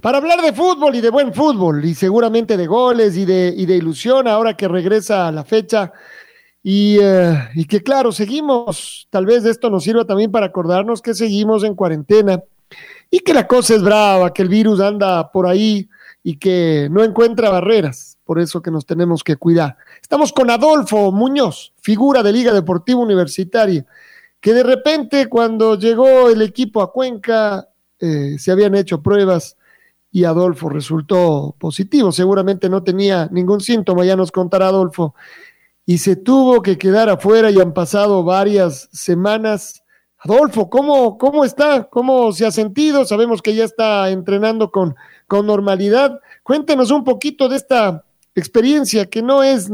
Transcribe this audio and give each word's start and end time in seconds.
para 0.00 0.18
hablar 0.18 0.40
de 0.40 0.52
fútbol 0.52 0.94
y 0.94 1.00
de 1.00 1.10
buen 1.10 1.34
fútbol 1.34 1.84
y 1.84 1.94
seguramente 1.94 2.56
de 2.56 2.66
goles 2.66 3.16
y 3.16 3.24
de, 3.24 3.52
y 3.56 3.66
de 3.66 3.76
ilusión 3.76 4.26
ahora 4.28 4.56
que 4.56 4.68
regresa 4.68 5.28
a 5.28 5.32
la 5.32 5.44
fecha. 5.44 5.92
Y, 6.62 6.98
eh, 7.00 7.48
y 7.54 7.64
que 7.64 7.82
claro, 7.82 8.12
seguimos, 8.12 9.06
tal 9.10 9.26
vez 9.26 9.44
esto 9.44 9.70
nos 9.70 9.84
sirva 9.84 10.04
también 10.04 10.30
para 10.30 10.46
acordarnos 10.46 11.00
que 11.00 11.14
seguimos 11.14 11.64
en 11.64 11.74
cuarentena 11.74 12.42
y 13.10 13.20
que 13.20 13.34
la 13.34 13.46
cosa 13.46 13.74
es 13.74 13.82
brava, 13.82 14.32
que 14.32 14.42
el 14.42 14.48
virus 14.48 14.80
anda 14.80 15.30
por 15.32 15.46
ahí 15.46 15.88
y 16.22 16.36
que 16.36 16.88
no 16.90 17.02
encuentra 17.02 17.48
barreras, 17.48 18.18
por 18.24 18.38
eso 18.38 18.60
que 18.60 18.70
nos 18.70 18.84
tenemos 18.84 19.24
que 19.24 19.36
cuidar. 19.36 19.76
Estamos 20.02 20.32
con 20.32 20.50
Adolfo 20.50 21.10
Muñoz, 21.12 21.72
figura 21.80 22.22
de 22.22 22.32
Liga 22.32 22.52
Deportiva 22.52 23.00
Universitaria, 23.00 23.86
que 24.38 24.52
de 24.52 24.62
repente 24.62 25.28
cuando 25.28 25.76
llegó 25.76 26.28
el 26.28 26.42
equipo 26.42 26.82
a 26.82 26.92
Cuenca 26.92 27.68
eh, 27.98 28.36
se 28.38 28.52
habían 28.52 28.74
hecho 28.74 29.02
pruebas 29.02 29.56
y 30.12 30.24
Adolfo 30.24 30.68
resultó 30.68 31.54
positivo, 31.58 32.10
seguramente 32.12 32.68
no 32.68 32.82
tenía 32.82 33.28
ningún 33.30 33.60
síntoma, 33.60 34.04
ya 34.04 34.16
nos 34.16 34.32
contará 34.32 34.68
Adolfo, 34.68 35.14
y 35.86 35.98
se 35.98 36.16
tuvo 36.16 36.62
que 36.62 36.78
quedar 36.78 37.08
afuera 37.08 37.50
y 37.50 37.60
han 37.60 37.72
pasado 37.72 38.22
varias 38.22 38.88
semanas. 38.92 39.82
Adolfo, 40.18 40.68
¿cómo, 40.68 41.16
cómo 41.16 41.44
está? 41.44 41.88
¿Cómo 41.88 42.32
se 42.32 42.46
ha 42.46 42.50
sentido? 42.50 43.04
Sabemos 43.04 43.40
que 43.40 43.54
ya 43.54 43.64
está 43.64 44.10
entrenando 44.10 44.70
con, 44.70 44.94
con 45.26 45.46
normalidad. 45.46 46.20
Cuéntenos 46.42 46.90
un 46.90 47.02
poquito 47.02 47.48
de 47.48 47.56
esta 47.56 48.04
experiencia 48.34 49.06
que 49.06 49.22
no 49.22 49.42
es, 49.42 49.68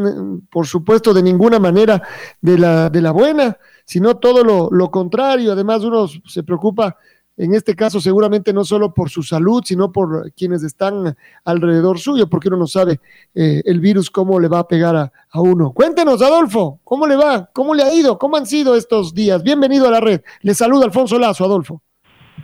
por 0.51 0.67
supuesto, 0.67 1.13
de 1.13 1.23
ninguna 1.23 1.59
manera 1.59 2.03
de 2.41 2.59
la, 2.59 2.89
de 2.89 3.03
la 3.03 3.11
buena, 3.11 3.59
sino 3.85 4.17
todo 4.17 4.45
lo, 4.45 4.71
lo 4.71 4.91
contrario. 4.91 5.53
Además, 5.53 5.83
uno 5.83 6.07
se 6.09 6.43
preocupa 6.43 6.97
en 7.37 7.55
este 7.55 7.75
caso 7.75 8.01
seguramente 8.01 8.53
no 8.53 8.65
solo 8.65 8.95
por 8.95 9.11
su 9.11 9.23
salud, 9.23 9.63
sino 9.65 9.93
por 9.93 10.33
quienes 10.33 10.63
están 10.63 11.17
alrededor 11.45 11.99
suyo, 11.99 12.29
porque 12.29 12.49
uno 12.49 12.57
no 12.57 12.67
sabe 12.67 13.01
eh, 13.35 13.63
el 13.65 13.81
virus 13.81 14.11
cómo 14.11 14.41
le 14.41 14.49
va 14.49 14.61
a 14.61 14.69
pegar 14.69 14.97
a, 14.97 15.13
uno. 15.39 15.73
Cuéntenos, 15.73 16.23
Adolfo, 16.23 16.81
¿cómo 16.83 17.07
le 17.07 17.15
va? 17.15 17.51
¿Cómo 17.53 17.75
le 17.75 17.83
ha 17.83 17.93
ido? 17.93 18.19
¿Cómo 18.19 18.37
han 18.37 18.47
sido 18.47 18.75
estos 18.75 19.15
días? 19.15 19.43
Bienvenido 19.43 19.87
a 19.87 19.91
la 19.91 20.01
red. 20.01 20.23
Le 20.41 20.55
saluda 20.55 20.87
Alfonso 20.87 21.19
Lazo, 21.19 21.45
Adolfo. 21.45 21.83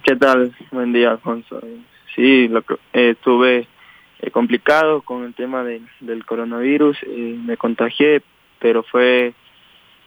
¿Qué 0.04 0.14
tal? 0.16 0.54
Buen 0.70 0.92
día, 0.92 1.12
Alfonso. 1.12 1.58
Sí, 2.14 2.48
lo 2.48 2.60
que, 2.60 2.74
eh, 2.92 3.10
estuve 3.10 3.66
eh, 4.20 4.30
complicado 4.30 5.00
con 5.00 5.24
el 5.24 5.34
tema 5.34 5.64
del 5.64 6.26
coronavirus, 6.26 6.98
me 7.08 7.56
contagié, 7.56 8.22
pero 8.58 8.82
fue 8.82 9.32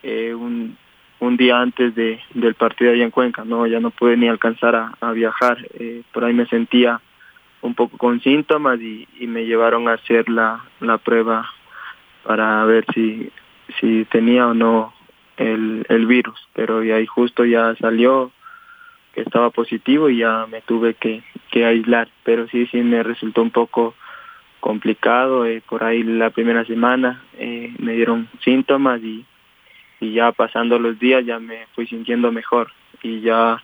un 0.04 0.78
un 1.26 1.38
día 1.38 1.60
antes 1.60 1.96
de, 1.96 2.20
del 2.34 2.56
partido 2.56 2.92
allá 2.92 3.04
en 3.04 3.12
Cuenca, 3.12 3.44
no, 3.46 3.66
ya 3.68 3.80
no 3.80 3.92
pude 3.92 4.18
ni 4.18 4.28
alcanzar 4.28 4.76
a, 5.00 5.12
viajar, 5.12 5.58
eh, 5.80 6.04
por 6.12 6.24
ahí 6.24 6.34
me 6.34 6.46
sentía 6.46 7.02
un 7.62 7.74
poco 7.74 7.98
con 7.98 8.22
síntomas 8.22 8.80
y, 8.80 9.08
me 9.22 9.46
llevaron 9.46 9.88
a 9.88 9.94
hacer 9.94 10.30
la, 10.30 10.64
la 10.80 10.98
prueba 10.98 11.50
para 12.24 12.64
ver 12.66 12.86
si, 12.94 13.32
si 13.80 14.06
tenía 14.06 14.48
o 14.48 14.54
no 14.54 14.94
el, 15.38 15.86
el 15.90 16.06
virus, 16.06 16.40
pero 16.54 16.84
y 16.84 16.92
ahí 16.92 17.06
justo 17.06 17.44
ya 17.44 17.76
salió 17.76 18.32
que 19.14 19.22
estaba 19.22 19.50
positivo 19.50 20.10
y 20.10 20.18
ya 20.18 20.46
me 20.46 20.62
tuve 20.62 20.94
que, 20.94 21.24
que 21.50 21.66
aislar, 21.66 22.10
pero 22.24 22.48
sí, 22.48 22.68
sí 22.68 22.82
me 22.82 23.02
resultó 23.02 23.42
un 23.42 23.52
poco 23.52 23.96
complicado, 24.60 25.46
eh, 25.46 25.62
por 25.68 25.84
ahí 25.84 26.04
la 26.04 26.32
primera 26.32 26.66
semana 26.66 27.24
eh, 27.38 27.74
me 27.80 27.94
dieron 27.94 28.28
síntomas 28.44 29.02
y 29.02 29.26
y 30.06 30.14
ya 30.14 30.32
pasando 30.32 30.78
los 30.78 31.00
días 31.00 31.26
ya 31.26 31.40
me 31.40 31.66
fui 31.74 31.88
sintiendo 31.88 32.32
mejor 32.32 32.72
y 33.02 33.22
ya 33.22 33.62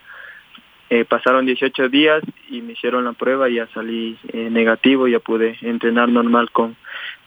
eh, 0.90 1.04
pasaron 1.04 1.46
18 1.46 1.88
días 1.88 2.22
y 2.50 2.60
me 2.62 2.72
hicieron 2.72 3.04
la 3.04 3.12
prueba 3.12 3.48
y 3.48 3.54
ya 3.54 3.66
salí 3.68 4.18
eh, 4.32 4.50
negativo, 4.50 5.08
ya 5.08 5.20
pude 5.20 5.56
entrenar 5.62 6.08
normal 6.08 6.50
con, 6.50 6.76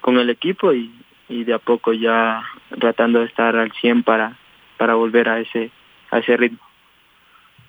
con 0.02 0.18
el 0.18 0.30
equipo 0.30 0.74
y, 0.74 0.92
y 1.30 1.46
de 1.46 1.54
a 1.54 1.60
poco 1.60 1.94
ya 1.94 2.44
tratando 2.80 3.20
de 3.20 3.26
estar 3.26 3.56
al 3.56 3.72
100 3.72 4.04
para, 4.04 4.38
para 4.78 4.96
volver 4.96 5.30
a 5.30 5.40
ese, 5.40 5.72
a 6.12 6.20
ese 6.20 6.38
ritmo. 6.38 6.65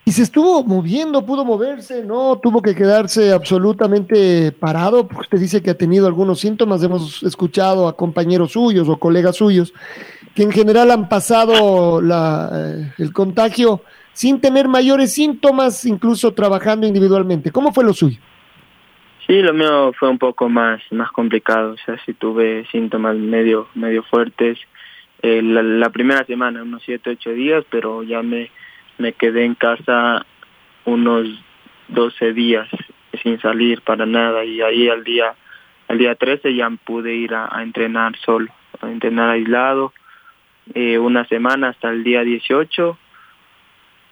Y 0.08 0.12
se 0.12 0.22
estuvo 0.22 0.62
moviendo, 0.62 1.26
pudo 1.26 1.44
moverse, 1.44 2.04
no 2.04 2.38
tuvo 2.40 2.62
que 2.62 2.76
quedarse 2.76 3.32
absolutamente 3.32 4.52
parado, 4.52 5.08
porque 5.08 5.22
usted 5.22 5.38
dice 5.40 5.60
que 5.60 5.70
ha 5.70 5.76
tenido 5.76 6.06
algunos 6.06 6.38
síntomas, 6.38 6.80
hemos 6.84 7.24
escuchado 7.24 7.88
a 7.88 7.96
compañeros 7.96 8.52
suyos 8.52 8.88
o 8.88 8.98
colegas 8.98 9.34
suyos 9.34 9.74
que 10.32 10.44
en 10.44 10.52
general 10.52 10.92
han 10.92 11.08
pasado 11.08 12.00
la, 12.00 12.50
eh, 12.54 12.92
el 12.98 13.12
contagio 13.12 13.80
sin 14.12 14.40
tener 14.40 14.68
mayores 14.68 15.12
síntomas, 15.12 15.84
incluso 15.84 16.32
trabajando 16.34 16.86
individualmente. 16.86 17.50
¿Cómo 17.50 17.72
fue 17.72 17.82
lo 17.82 17.92
suyo? 17.92 18.20
Sí, 19.26 19.42
lo 19.42 19.52
mío 19.54 19.92
fue 19.98 20.08
un 20.08 20.18
poco 20.18 20.48
más 20.48 20.80
más 20.92 21.10
complicado, 21.10 21.72
o 21.72 21.78
sea, 21.78 21.98
sí 22.06 22.14
tuve 22.14 22.64
síntomas 22.70 23.16
medio 23.16 23.66
medio 23.74 24.04
fuertes 24.04 24.56
eh, 25.22 25.42
la, 25.42 25.90
primera 25.90 26.24
semana, 26.26 26.62
unos 26.62 26.84
siete, 26.84 27.10
ocho 27.10 27.30
días, 27.30 27.64
pero 27.70 28.04
ya 28.04 28.22
me, 28.22 28.52
me 28.98 29.12
quedé 29.12 29.44
en 29.44 29.54
casa 29.54 30.24
unos 30.84 31.28
12 31.88 32.32
días 32.32 32.68
sin 33.22 33.40
salir 33.40 33.80
para 33.82 34.06
nada 34.06 34.44
y 34.44 34.60
ahí 34.60 34.88
al 34.88 35.04
día 35.04 35.34
al 35.88 35.98
día 35.98 36.14
13 36.16 36.54
ya 36.54 36.68
pude 36.70 37.14
ir 37.14 37.32
a 37.34 37.62
entrenar 37.62 38.16
solo, 38.18 38.50
a 38.80 38.90
entrenar 38.90 39.30
aislado 39.30 39.92
eh, 40.74 40.98
una 40.98 41.24
semana 41.26 41.68
hasta 41.68 41.90
el 41.90 42.02
día 42.02 42.22
18 42.22 42.98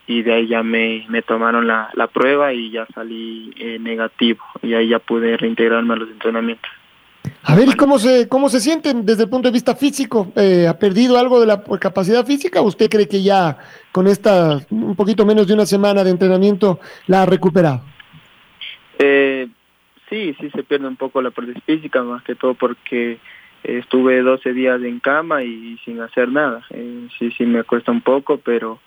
y 0.07 0.23
de 0.23 0.33
ahí 0.35 0.47
ya 0.47 0.63
me, 0.63 1.05
me 1.09 1.23
tomaron 1.23 1.67
la, 1.67 1.91
la 1.95 2.07
prueba 2.07 2.53
y 2.53 2.71
ya 2.71 2.87
salí 2.95 3.53
eh, 3.57 3.79
negativo 3.81 4.45
y 4.63 4.75
ahí 4.75 4.89
ya 4.89 4.99
pude 4.99 5.37
reintegrarme 5.37 5.95
a 5.95 5.97
los 5.97 6.11
entrenamientos. 6.11 6.71
A 7.47 7.55
ver, 7.55 7.69
¿y 7.69 7.77
cómo 7.77 7.99
se, 7.99 8.27
cómo 8.27 8.49
se 8.49 8.59
sienten 8.59 9.05
desde 9.05 9.25
el 9.25 9.29
punto 9.29 9.49
de 9.49 9.53
vista 9.53 9.77
físico? 9.77 10.33
Eh, 10.35 10.67
¿Ha 10.67 10.79
perdido 10.79 11.19
algo 11.19 11.41
de 11.41 11.47
la 11.47 11.63
capacidad 11.79 12.25
física 12.25 12.63
o 12.63 12.65
usted 12.65 12.89
cree 12.89 13.07
que 13.07 13.23
ya 13.23 13.59
con 13.93 14.07
esta 14.07 14.61
un 14.71 14.97
poquito 14.97 15.27
menos 15.27 15.47
de 15.47 15.53
una 15.53 15.67
semana 15.67 16.03
de 16.03 16.11
entrenamiento 16.11 16.81
la 17.07 17.23
ha 17.23 17.27
recuperado? 17.27 17.83
Eh, 18.99 19.49
sí, 20.09 20.35
sí 20.41 20.51
se 20.51 20.63
pierde 20.63 20.89
un 20.89 20.97
poco 20.97 21.21
la 21.21 21.33
parte 21.33 21.53
física, 21.67 22.03
más 22.03 22.23
que 22.23 22.35
todo 22.35 22.55
porque 22.55 23.19
estuve 23.63 24.23
12 24.23 24.55
días 24.55 24.83
en 24.83 25.01
cama 25.01 25.43
y, 25.43 25.77
sin 25.85 26.01
hacer 26.01 26.31
nada. 26.31 26.65
Eh, 26.71 27.09
sí, 27.19 27.31
sí 27.33 27.45
me 27.45 27.63
cuesta 27.65 27.93
un 27.93 28.01
poco, 28.01 28.39
pero 28.39 28.79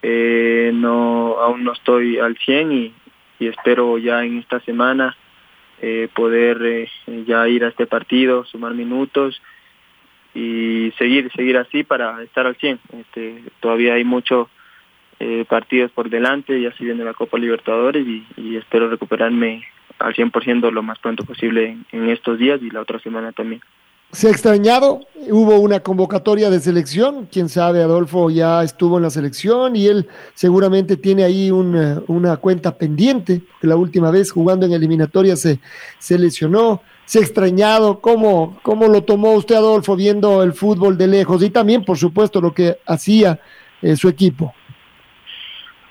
eh, 0.00 0.70
no 0.72 1.36
aún 1.38 1.64
no 1.64 1.72
estoy 1.72 2.18
al 2.18 2.38
100 2.38 2.72
y, 2.72 2.94
y 3.40 3.48
espero 3.48 3.98
ya 3.98 4.24
en 4.24 4.38
esta 4.38 4.60
semana 4.60 5.14
eh, 5.86 6.08
poder 6.14 6.62
eh, 6.62 6.88
ya 7.26 7.46
ir 7.46 7.62
a 7.62 7.68
este 7.68 7.86
partido, 7.86 8.46
sumar 8.46 8.72
minutos 8.72 9.42
y 10.32 10.90
seguir 10.96 11.30
seguir 11.36 11.58
así 11.58 11.84
para 11.84 12.22
estar 12.22 12.46
al 12.46 12.56
100. 12.56 12.80
Este, 13.00 13.42
todavía 13.60 13.92
hay 13.92 14.04
muchos 14.04 14.48
eh, 15.20 15.44
partidos 15.46 15.90
por 15.90 16.08
delante, 16.08 16.58
ya 16.58 16.72
se 16.72 16.84
viene 16.84 17.04
la 17.04 17.12
Copa 17.12 17.36
Libertadores 17.36 18.06
y, 18.06 18.56
espero 18.56 18.88
recuperarme 18.88 19.62
al 19.98 20.14
100% 20.14 20.70
lo 20.72 20.82
más 20.82 20.98
pronto 21.00 21.26
posible 21.26 21.76
en 21.92 22.08
estos 22.08 22.38
días 22.38 22.62
y 22.62 22.70
la 22.70 22.80
otra 22.80 22.98
semana 23.00 23.32
también 23.32 23.60
se 24.14 24.28
ha 24.28 24.30
extrañado, 24.30 25.00
hubo 25.28 25.58
una 25.58 25.80
convocatoria 25.80 26.48
de 26.48 26.60
selección, 26.60 27.26
quién 27.30 27.48
sabe, 27.48 27.82
Adolfo 27.82 28.30
ya 28.30 28.62
estuvo 28.62 28.96
en 28.96 29.02
la 29.02 29.10
selección 29.10 29.74
y 29.74 29.88
él 29.88 30.08
seguramente 30.34 30.96
tiene 30.96 31.24
ahí 31.24 31.50
una, 31.50 32.00
una 32.06 32.36
cuenta 32.36 32.78
pendiente, 32.78 33.42
que 33.60 33.66
la 33.66 33.76
última 33.76 34.12
vez 34.12 34.30
jugando 34.30 34.66
en 34.66 34.72
eliminatoria 34.72 35.34
se, 35.34 35.58
se 35.98 36.18
lesionó, 36.18 36.82
se 37.04 37.18
ha 37.18 37.22
extrañado, 37.22 38.00
¿cómo, 38.00 38.58
¿cómo 38.62 38.86
lo 38.86 39.02
tomó 39.02 39.32
usted, 39.32 39.56
Adolfo, 39.56 39.96
viendo 39.96 40.42
el 40.44 40.52
fútbol 40.52 40.96
de 40.96 41.08
lejos 41.08 41.42
y 41.42 41.50
también, 41.50 41.84
por 41.84 41.98
supuesto, 41.98 42.40
lo 42.40 42.54
que 42.54 42.78
hacía 42.86 43.40
eh, 43.82 43.96
su 43.96 44.08
equipo? 44.08 44.54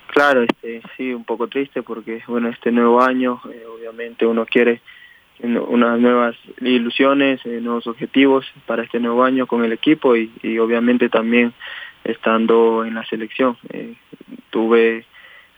Claro, 0.08 0.44
este, 0.44 0.82
sí, 0.96 1.14
un 1.14 1.26
poco 1.26 1.48
triste 1.48 1.84
porque, 1.84 2.24
bueno, 2.28 2.48
este 2.48 2.72
nuevo 2.72 3.02
año, 3.02 3.42
eh, 3.52 3.66
obviamente 3.66 4.26
uno 4.26 4.46
quiere 4.46 4.82
unas 5.42 6.00
nuevas 6.00 6.36
ilusiones, 6.62 7.42
eh, 7.46 7.60
nuevos 7.62 7.88
objetivos 7.88 8.46
para 8.66 8.84
este 8.84 9.00
nuevo 9.00 9.24
año 9.24 9.48
con 9.48 9.64
el 9.64 9.74
equipo 9.74 10.16
y, 10.16 10.32
obviamente 10.60 11.10
también 11.10 11.54
estando 12.04 12.86
en 12.86 12.96
la 12.96 13.06
selección. 13.06 13.58
Eh, 13.70 13.96
tuve 14.50 15.06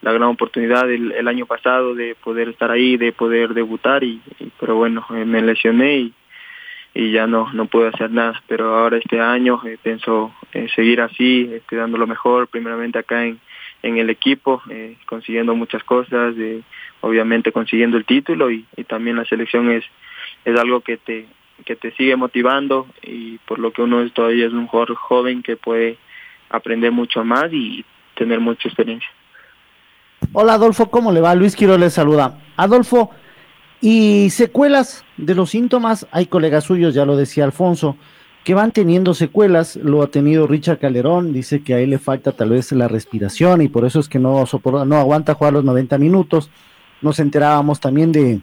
la 0.02 0.12
gran 0.12 0.30
oportunidad 0.30 0.90
el, 0.92 1.28
año 1.28 1.46
pasado 1.46 1.96
de 1.96 2.16
poder 2.16 2.50
estar 2.50 2.72
ahí, 2.72 2.98
de 2.98 3.12
poder 3.12 3.54
debutar, 3.54 4.04
y, 4.04 4.22
pero 4.60 4.76
bueno, 4.76 5.06
eh, 5.12 5.26
me 5.26 5.42
lesioné 5.42 5.98
y, 5.98 6.14
y 6.94 7.12
ya 7.12 7.28
no 7.28 7.52
no 7.54 7.66
pude 7.66 7.90
hacer 7.90 8.12
nada. 8.12 8.42
Pero 8.48 8.76
ahora 8.76 8.98
este 8.98 9.20
año 9.20 9.62
pienso 9.84 10.34
seguir 10.76 11.02
así, 11.02 11.50
estoy 11.52 11.80
dando 11.80 11.98
lo 11.98 12.08
mejor, 12.08 12.48
primeramente 12.48 13.00
acá 13.00 13.26
en, 13.26 13.40
en 13.84 13.98
el 13.98 14.10
equipo, 14.10 14.62
consiguiendo 15.06 15.56
muchas 15.56 15.84
cosas, 15.84 16.36
de 16.36 16.64
obviamente 17.06 17.52
consiguiendo 17.52 17.98
el 17.98 18.06
título 18.06 18.50
y, 18.50 18.66
también 18.88 19.18
la 19.18 19.26
selección 19.26 19.70
es, 19.70 19.84
es 20.44 20.60
algo 20.60 20.82
que 20.82 20.98
te, 20.98 21.28
que 21.64 21.76
te 21.76 21.92
sigue 21.92 22.16
motivando 22.16 22.88
y 23.04 23.38
por 23.48 23.60
lo 23.60 23.72
que 23.72 23.84
uno 23.84 24.02
es, 24.02 24.12
todavía 24.12 24.48
es 24.48 24.54
un 24.54 24.66
jugador 24.66 24.96
joven 24.96 25.44
que 25.44 25.56
puede 25.56 25.98
aprender 26.50 26.92
mucho 26.92 27.24
más 27.24 27.54
y 27.54 27.86
tener 28.16 28.40
mucha 28.40 28.68
experiencia. 28.68 29.08
Hola 30.34 30.54
Adolfo, 30.54 30.90
¿cómo 30.90 31.12
le 31.12 31.22
va? 31.22 31.36
Luis 31.36 31.56
Quiero 31.56 31.78
le 31.78 31.92
saluda. 31.92 32.40
Adolfo, 32.58 33.12
Y 33.82 34.32
secuelas 34.32 35.06
de 35.16 35.36
los 35.36 35.52
síntomas, 35.52 36.08
hay 36.12 36.26
colegas 36.26 36.64
suyos, 36.64 36.96
ya 36.96 37.06
lo 37.06 37.16
decía 37.16 37.44
Alfonso, 37.44 37.98
que 38.44 38.56
van 38.56 38.72
teniendo 38.72 39.14
secuelas, 39.14 39.76
lo 39.76 40.02
ha 40.02 40.08
tenido 40.08 40.48
Richard 40.48 40.80
Calderón, 40.80 41.34
dice 41.34 41.62
que 41.62 41.76
a 41.76 41.80
él 41.80 41.92
le 41.92 42.00
falta 42.00 42.32
tal 42.32 42.50
vez 42.50 42.72
la 42.72 42.88
respiración 42.88 43.62
y 43.62 43.68
por 43.68 43.86
eso 43.86 44.00
es 44.00 44.10
que 44.10 44.18
no 44.18 44.44
soporta, 44.48 44.86
no 44.86 44.96
aguanta 44.96 45.36
jugar 45.36 45.54
los 45.54 45.64
90 45.64 46.00
minutos. 46.00 46.50
Nos 47.06 47.20
enterábamos 47.20 47.80
también 47.80 48.12
de 48.12 48.42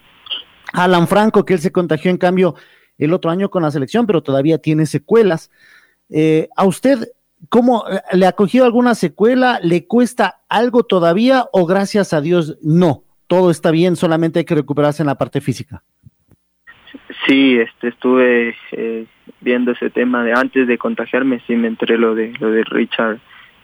Alan 0.73 1.09
Franco, 1.09 1.45
que 1.45 1.55
él 1.55 1.59
se 1.59 1.73
contagió 1.73 2.13
en 2.13 2.17
cambio 2.17 2.55
el 2.97 3.13
otro 3.13 3.33
año 3.33 3.51
con 3.51 3.65
la 3.65 3.73
selección, 3.73 4.07
pero 4.07 4.23
todavía 4.23 4.59
tiene 4.59 4.87
secuelas. 4.87 5.51
Eh, 6.09 6.49
¿A 6.57 6.65
usted 6.65 7.09
cómo 7.49 7.85
le 8.13 8.25
ha 8.25 8.31
cogido 8.31 8.65
alguna 8.65 8.95
secuela? 8.95 9.59
¿Le 9.65 9.89
cuesta 9.89 10.43
algo 10.49 10.85
todavía 10.85 11.47
o 11.53 11.67
gracias 11.67 12.13
a 12.13 12.21
Dios 12.21 12.57
no? 12.63 13.03
Todo 13.27 13.51
está 13.51 13.73
bien, 13.73 13.97
solamente 13.97 14.39
hay 14.39 14.45
que 14.45 14.55
recuperarse 14.55 15.03
en 15.03 15.09
la 15.09 15.17
parte 15.17 15.41
física. 15.41 15.83
Sí, 17.27 17.59
este, 17.59 17.89
estuve 17.89 18.55
eh, 18.71 19.07
viendo 19.41 19.73
ese 19.73 19.91
tema 19.91 20.23
de 20.23 20.35
antes 20.35 20.69
de 20.69 20.79
contagiarme, 20.79 21.43
sí 21.49 21.57
me 21.57 21.67
enteré 21.67 21.99
lo 21.99 22.15
de 22.15 22.33
lo 22.39 22.53
de 22.53 22.63
Richard 22.63 23.19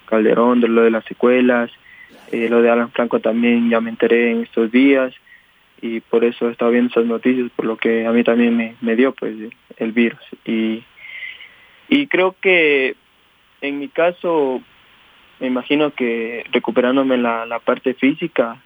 Calderón, 0.06 0.60
de 0.60 0.66
lo 0.66 0.82
de 0.82 0.90
las 0.90 1.04
secuelas, 1.04 1.70
eh, 2.30 2.48
lo 2.48 2.62
de 2.62 2.70
Alan 2.70 2.90
Franco 2.90 3.20
también 3.20 3.70
ya 3.70 3.80
me 3.80 3.90
enteré 3.90 4.30
en 4.30 4.42
estos 4.42 4.70
días 4.70 5.14
y 5.80 6.00
por 6.00 6.25
eso 6.25 6.48
he 6.48 6.52
estado 6.52 6.70
viendo 6.70 6.90
esas 6.90 7.06
noticias, 7.06 7.50
por 7.54 7.64
lo 7.64 7.76
que 7.76 8.06
a 8.06 8.12
mí 8.12 8.25
también 8.25 8.76
me, 8.80 8.96
dio 8.96 9.12
pues 9.12 9.34
el 9.76 9.92
virus. 9.92 10.20
Y 10.44 10.82
y 11.88 12.06
creo 12.06 12.36
que 12.40 12.96
en 13.60 13.78
mi 13.78 13.88
caso 13.88 14.60
me 15.40 15.46
imagino 15.46 15.92
que 15.92 16.44
recuperándome 16.52 17.16
la, 17.16 17.46
la 17.46 17.60
parte 17.60 17.94
física 17.94 18.60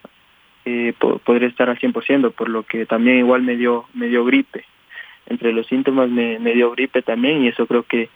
eh, 0.65 0.93
podré 1.25 1.47
estar 1.47 1.69
al 1.69 1.79
100%, 1.79 2.33
por 2.33 2.49
lo 2.49 2.63
que 2.65 2.87
también 2.87 3.19
igual 3.19 3.43
me 3.43 3.57
dio 3.57 3.87
me 3.95 4.09
dio 4.09 4.25
gripe. 4.25 4.65
Entre 5.27 5.53
los 5.53 5.67
síntomas 5.67 6.09
me, 6.09 6.39
me 6.39 6.53
dio 6.53 6.73
gripe 6.73 7.03
también 7.03 7.45
y 7.45 7.49
eso 7.49 7.67
creo 7.67 7.85
que 7.85 8.09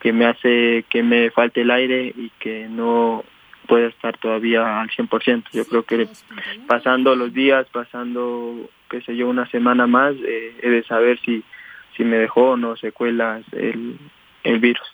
que 0.00 0.12
me 0.12 0.26
hace 0.26 0.84
que 0.88 1.02
me 1.04 1.30
falte 1.30 1.60
el 1.60 1.70
aire 1.70 2.12
y 2.16 2.30
que 2.40 2.66
no 2.68 3.24
pueda 3.66 3.88
estar 3.88 4.16
todavía 4.18 4.80
al 4.80 4.90
100%. 4.90 5.44
Yo 5.52 5.64
creo 5.64 5.84
que 5.84 6.08
pasando 6.66 7.16
los 7.16 7.32
días, 7.32 7.66
pasando, 7.72 8.68
qué 8.90 9.00
sé 9.02 9.16
yo, 9.16 9.28
una 9.28 9.48
semana 9.50 9.86
más, 9.86 10.14
eh, 10.24 10.54
he 10.62 10.68
de 10.68 10.82
saber 10.84 11.18
si, 11.24 11.42
si 11.96 12.04
me 12.04 12.18
dejó 12.18 12.50
o 12.50 12.56
no 12.56 12.76
secuelas 12.76 13.44
el, 13.52 13.98
el 14.44 14.58
virus. 14.58 14.86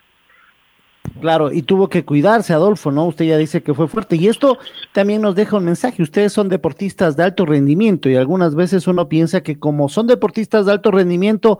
Claro, 1.20 1.52
y 1.52 1.62
tuvo 1.62 1.88
que 1.88 2.04
cuidarse, 2.04 2.52
Adolfo, 2.52 2.92
¿no? 2.92 3.06
Usted 3.06 3.24
ya 3.24 3.36
dice 3.36 3.62
que 3.62 3.74
fue 3.74 3.88
fuerte. 3.88 4.16
Y 4.16 4.28
esto 4.28 4.58
también 4.92 5.22
nos 5.22 5.34
deja 5.34 5.56
un 5.56 5.64
mensaje. 5.64 6.02
Ustedes 6.02 6.32
son 6.32 6.48
deportistas 6.48 7.16
de 7.16 7.24
alto 7.24 7.44
rendimiento 7.44 8.08
y 8.08 8.16
algunas 8.16 8.54
veces 8.54 8.86
uno 8.86 9.08
piensa 9.08 9.42
que 9.42 9.58
como 9.58 9.88
son 9.88 10.06
deportistas 10.06 10.66
de 10.66 10.72
alto 10.72 10.90
rendimiento, 10.90 11.58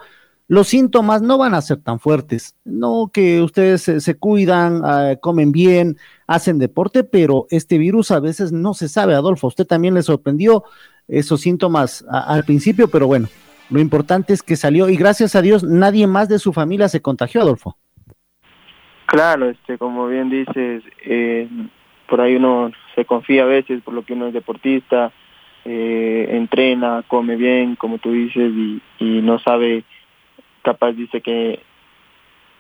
los 0.49 0.69
síntomas 0.69 1.21
no 1.21 1.37
van 1.37 1.55
a 1.55 1.61
ser 1.61 1.83
tan 1.83 2.01
fuertes. 2.01 2.57
No 2.65 3.11
que 3.13 3.43
ustedes 3.43 3.83
se, 3.83 4.19
cuidan, 4.19 4.81
ah, 4.83 5.17
comen 5.21 5.53
bien, 5.53 5.99
hacen 6.27 6.59
deporte, 6.59 7.05
pero 7.05 7.47
este 7.51 7.77
virus 7.77 8.11
a 8.11 8.19
veces 8.19 8.51
no 8.51 8.73
se 8.73 8.89
sabe, 8.89 9.15
Adolfo. 9.15 9.47
usted 9.47 9.67
también 9.67 9.95
le 9.95 10.03
sorprendió 10.03 10.65
esos 11.07 11.43
síntomas 11.43 12.05
al 12.11 12.45
principio, 12.45 12.89
pero 12.89 13.07
bueno, 13.07 13.29
lo 13.71 13.79
importante 13.79 14.33
es 14.33 14.43
que 14.43 14.57
salió 14.57 14.89
y 14.89 14.97
gracias 14.97 15.37
a 15.37 15.43
Dios 15.43 15.63
nadie 15.63 16.07
más 16.07 16.29
de 16.29 16.39
su 16.39 16.55
familia 16.55 16.89
se 16.89 17.03
contagió, 17.03 17.43
Adolfo. 17.43 17.77
Claro, 19.05 19.51
este, 19.51 19.77
como 19.77 20.07
bien 20.07 20.31
dices, 20.31 20.83
eh, 21.05 21.49
por 22.09 22.21
ahí 22.23 22.37
uno 22.37 22.73
se 22.95 23.05
confía 23.05 23.43
a 23.43 23.47
veces 23.47 23.83
por 23.83 23.95
lo 23.95 24.03
que 24.03 24.15
uno 24.15 24.29
es 24.29 24.35
deportista, 24.35 25.13
eh, 25.65 26.29
entrena, 26.31 27.05
come 27.07 27.37
bien, 27.37 27.77
como 27.77 27.99
tú 27.99 28.13
dices, 28.13 28.51
y 28.99 29.21
no 29.23 29.39
sabe, 29.41 29.85
capaz 30.69 30.93
dice 30.93 31.21
que, 31.21 31.61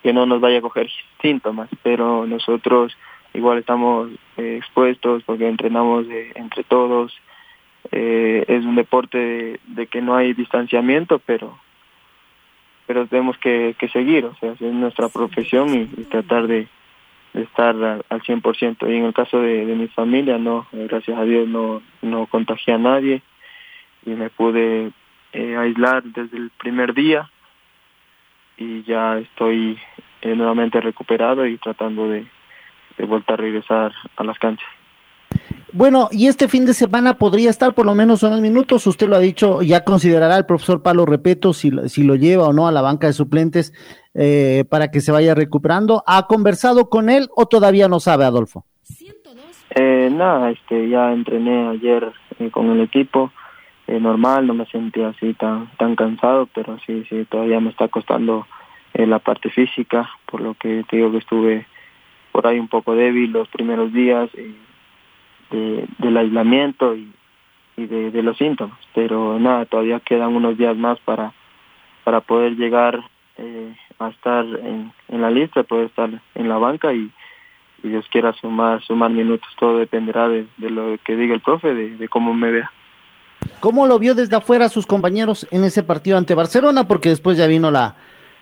que 0.03 0.13
no 0.13 0.25
nos 0.25 0.41
vaya 0.41 0.59
a 0.59 0.63
coger 0.63 0.89
síntomas, 1.21 1.69
pero 1.83 2.27
nosotros 2.27 2.97
igual 3.35 3.59
estamos 3.59 4.11
eh, 4.39 4.57
expuestos 4.57 5.23
porque 5.25 5.47
entrenamos 5.47 6.07
entre 6.35 6.65
todos. 6.65 7.13
es 7.91 8.65
un 8.65 8.77
deporte 8.77 9.61
de, 9.67 9.87
que 9.87 10.01
no 10.01 10.15
hay 10.17 10.33
distanciamiento, 10.33 11.19
pero 11.19 11.59
pero 12.89 13.07
tenemos 13.07 13.37
que, 13.37 13.77
seguir, 13.93 14.25
o 14.25 14.35
sea, 14.37 14.53
es 14.53 14.61
nuestra 14.63 15.11
profesión 15.11 15.67
y, 15.75 15.85
tratar 16.05 16.47
de, 16.47 16.69
estar 17.35 17.77
al, 17.77 18.23
100%. 18.23 18.91
Y 18.91 18.97
en 18.97 19.05
el 19.05 19.13
caso 19.13 19.43
de, 19.43 19.67
mi 19.77 19.89
familia, 19.89 20.39
no, 20.39 20.67
gracias 20.73 21.19
a 21.19 21.25
Dios 21.25 21.47
no, 21.47 21.83
no 22.01 22.27
contagié 22.27 22.73
a 22.73 22.79
nadie 22.79 23.21
y 24.07 24.11
me 24.11 24.31
pude 24.31 24.91
eh, 25.35 25.57
aislar 25.59 26.03
desde 26.03 26.39
el 26.39 26.51
primer 26.51 26.95
día 26.95 27.31
y 28.59 28.83
ya 28.85 29.19
estoy 29.19 29.79
eh, 30.23 30.35
nuevamente 30.35 30.81
recuperado 30.81 31.47
y 31.47 31.57
tratando 31.59 32.09
de, 32.09 32.27
de 32.99 33.05
vuelta 33.07 33.35
a 33.35 33.37
regresar 33.37 33.93
a 34.17 34.25
las 34.25 34.39
canchas. 34.39 34.69
Bueno, 35.73 36.09
y 36.11 36.27
este 36.29 36.49
fin 36.49 36.65
de 36.65 36.73
semana 36.73 37.19
podría 37.19 37.51
estar 37.51 37.75
por 37.75 37.85
lo 37.85 37.95
menos 37.95 38.23
unos 38.23 38.41
minutos, 38.41 38.87
usted 38.87 39.09
lo 39.09 39.17
ha 39.17 39.21
dicho, 39.21 39.61
ya 39.61 39.85
considerará 39.85 40.37
el 40.37 40.47
profesor 40.47 40.83
Pablo 40.83 41.05
Repeto 41.05 41.53
si, 41.53 41.71
si 41.89 42.05
lo 42.05 42.17
lleva 42.17 42.49
o 42.49 42.53
no 42.55 42.67
a 42.67 42.73
la 42.73 42.81
banca 42.81 43.07
de 43.07 43.13
suplentes 43.13 43.73
eh, 44.15 44.65
para 44.71 44.91
que 44.91 45.01
se 45.01 45.13
vaya 45.13 45.35
recuperando. 45.35 46.03
¿Ha 46.07 46.27
conversado 46.27 46.89
con 46.89 47.11
él 47.11 47.29
o 47.37 47.47
todavía 47.47 47.87
no 47.87 48.01
sabe, 48.01 48.25
Adolfo? 48.25 48.65
Eh, 49.75 50.09
nada, 50.11 50.51
este, 50.51 50.89
ya 50.89 51.13
entrené 51.13 51.69
ayer 51.69 52.11
eh, 52.39 52.51
con 52.51 52.71
el 52.71 52.81
equipo, 52.81 53.31
eh, 53.89 53.99
normal, 54.01 54.47
no 54.47 54.55
me 54.55 54.67
sentía 54.67 55.09
así 55.09 55.35
tan, 55.35 55.69
tan 55.77 55.97
cansado, 55.97 56.47
pero 56.55 56.79
sí, 56.87 57.05
sí, 57.09 57.27
todavía 57.29 57.61
me 57.61 57.71
está 57.71 57.89
costando 57.89 58.47
la 58.95 59.21
parte 59.21 59.49
física, 59.51 60.11
por 60.27 60.41
lo 60.41 60.55
que 60.55 60.85
digo 60.91 61.13
que 61.13 61.19
estuve 61.19 61.67
por 62.33 62.49
ahí 62.49 62.59
un 62.59 62.67
poco 62.67 62.97
débil 62.97 63.31
los 63.31 63.47
primeros 63.49 63.93
días 63.93 64.29
y 64.35 64.57
del 65.51 66.17
aislamiento 66.17 66.95
y, 66.95 67.13
de, 67.77 68.23
los 68.23 68.37
síntomas. 68.37 68.79
Pero 68.95 69.39
nada, 69.39 69.65
todavía 69.67 70.01
quedan 70.01 70.35
unos 70.35 70.59
días 70.59 70.77
más 70.77 70.99
para, 71.01 71.33
para 72.05 72.21
poder 72.21 72.57
llegar 72.57 73.03
eh, 73.37 73.75
a 73.99 74.09
estar 74.09 74.45
en, 74.45 74.93
la 75.09 75.31
lista, 75.31 75.63
poder 75.63 75.87
estar 75.87 76.11
en 76.35 76.49
la 76.49 76.59
banca 76.59 76.93
y, 76.93 77.11
Dios 77.81 78.09
quiera 78.11 78.33
sumar, 78.33 78.83
sumar 78.83 79.13
minutos. 79.13 79.49
Todo 79.57 79.79
dependerá 79.79 80.29
de, 80.29 80.49
lo 80.59 80.99
que 81.05 81.15
diga 81.15 81.33
el 81.33 81.41
profe, 81.41 81.73
de, 81.73 82.09
cómo 82.09 82.35
me 82.35 82.51
vea. 82.51 82.73
¿Cómo 83.61 83.87
lo 83.87 83.99
vio 83.99 84.15
desde 84.15 84.37
afuera 84.37 84.69
sus 84.69 84.87
compañeros 84.87 85.47
en 85.51 85.65
ese 85.65 85.83
partido 85.83 86.17
ante 86.19 86.35
Barcelona? 86.35 86.87
Porque 86.87 87.09
después 87.09 87.37
ya 87.37 87.47
vino 87.47 87.71
la, 87.71 87.97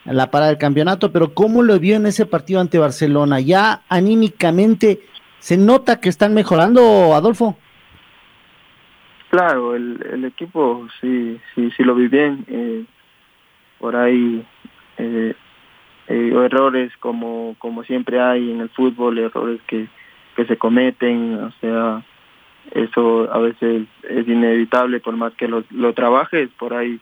la 0.04 0.30
parada 0.30 0.50
del 0.50 0.58
campeonato, 0.58 1.12
pero 1.12 1.34
¿cómo 1.34 1.62
lo 1.62 1.78
vio 1.78 1.96
en 1.96 2.06
ese 2.06 2.26
partido 2.26 2.60
ante 2.60 2.78
Barcelona? 2.78 3.40
¿Ya 3.40 3.82
anímicamente 3.88 5.00
¿Se 5.46 5.56
nota 5.56 6.00
que 6.00 6.08
están 6.08 6.34
mejorando, 6.34 7.14
Adolfo? 7.14 7.56
Claro, 9.30 9.76
el, 9.76 10.04
el 10.12 10.24
equipo 10.24 10.88
sí, 11.00 11.40
sí, 11.54 11.70
sí 11.76 11.84
lo 11.84 11.94
vi 11.94 12.08
bien. 12.08 12.44
Eh, 12.48 12.84
por 13.78 13.94
ahí 13.94 14.44
eh, 14.98 15.34
eh, 16.08 16.32
errores 16.34 16.90
como, 16.98 17.54
como 17.60 17.84
siempre 17.84 18.20
hay 18.20 18.50
en 18.50 18.60
el 18.60 18.70
fútbol, 18.70 19.18
errores 19.18 19.60
que, 19.68 19.86
que 20.34 20.46
se 20.46 20.56
cometen, 20.56 21.34
o 21.34 21.52
sea, 21.60 22.04
eso 22.72 23.32
a 23.32 23.38
veces 23.38 23.86
es 24.08 24.28
inevitable, 24.28 25.00
por 25.00 25.16
más 25.16 25.32
que 25.34 25.48
lo, 25.48 25.64
lo 25.70 25.92
trabajes, 25.94 26.48
por 26.58 26.74
ahí 26.74 27.00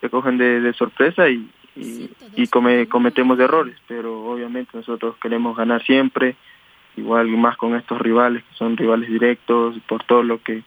se 0.00 0.10
cogen 0.10 0.38
de, 0.38 0.60
de 0.60 0.72
sorpresa 0.74 1.28
y, 1.28 1.48
y, 1.76 2.10
y 2.34 2.46
come, 2.48 2.86
cometemos 2.88 3.38
errores, 3.38 3.76
pero 3.86 4.24
obviamente 4.24 4.70
nosotros 4.74 5.16
queremos 5.20 5.56
ganar 5.56 5.82
siempre, 5.84 6.36
igual 6.96 7.28
más 7.28 7.56
con 7.56 7.74
estos 7.74 8.00
rivales 8.00 8.42
que 8.44 8.54
son 8.56 8.76
rivales 8.76 9.08
directos 9.08 9.76
por 9.86 10.04
todo 10.04 10.22
lo 10.22 10.42
que 10.42 10.62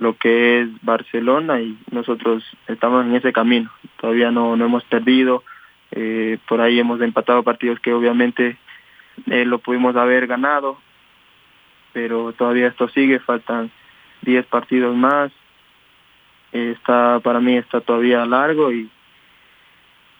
lo 0.00 0.16
que 0.16 0.60
es 0.60 0.68
Barcelona 0.82 1.60
y 1.60 1.78
nosotros 1.92 2.42
estamos 2.66 3.06
en 3.06 3.14
ese 3.14 3.32
camino. 3.32 3.70
Todavía 4.00 4.32
no 4.32 4.56
no 4.56 4.64
hemos 4.64 4.82
perdido 4.84 5.44
eh, 5.92 6.38
por 6.48 6.60
ahí 6.60 6.80
hemos 6.80 7.00
empatado 7.00 7.44
partidos 7.44 7.78
que 7.78 7.92
obviamente 7.92 8.56
eh, 9.30 9.44
lo 9.44 9.58
pudimos 9.58 9.94
haber 9.94 10.26
ganado 10.26 10.76
pero 11.94 12.34
todavía 12.34 12.68
esto 12.68 12.88
sigue 12.90 13.18
faltan 13.20 13.70
10 14.22 14.44
partidos 14.46 14.94
más 14.94 15.32
está 16.52 17.20
para 17.20 17.40
mí 17.40 17.56
está 17.56 17.80
todavía 17.80 18.26
largo 18.26 18.70
y 18.70 18.90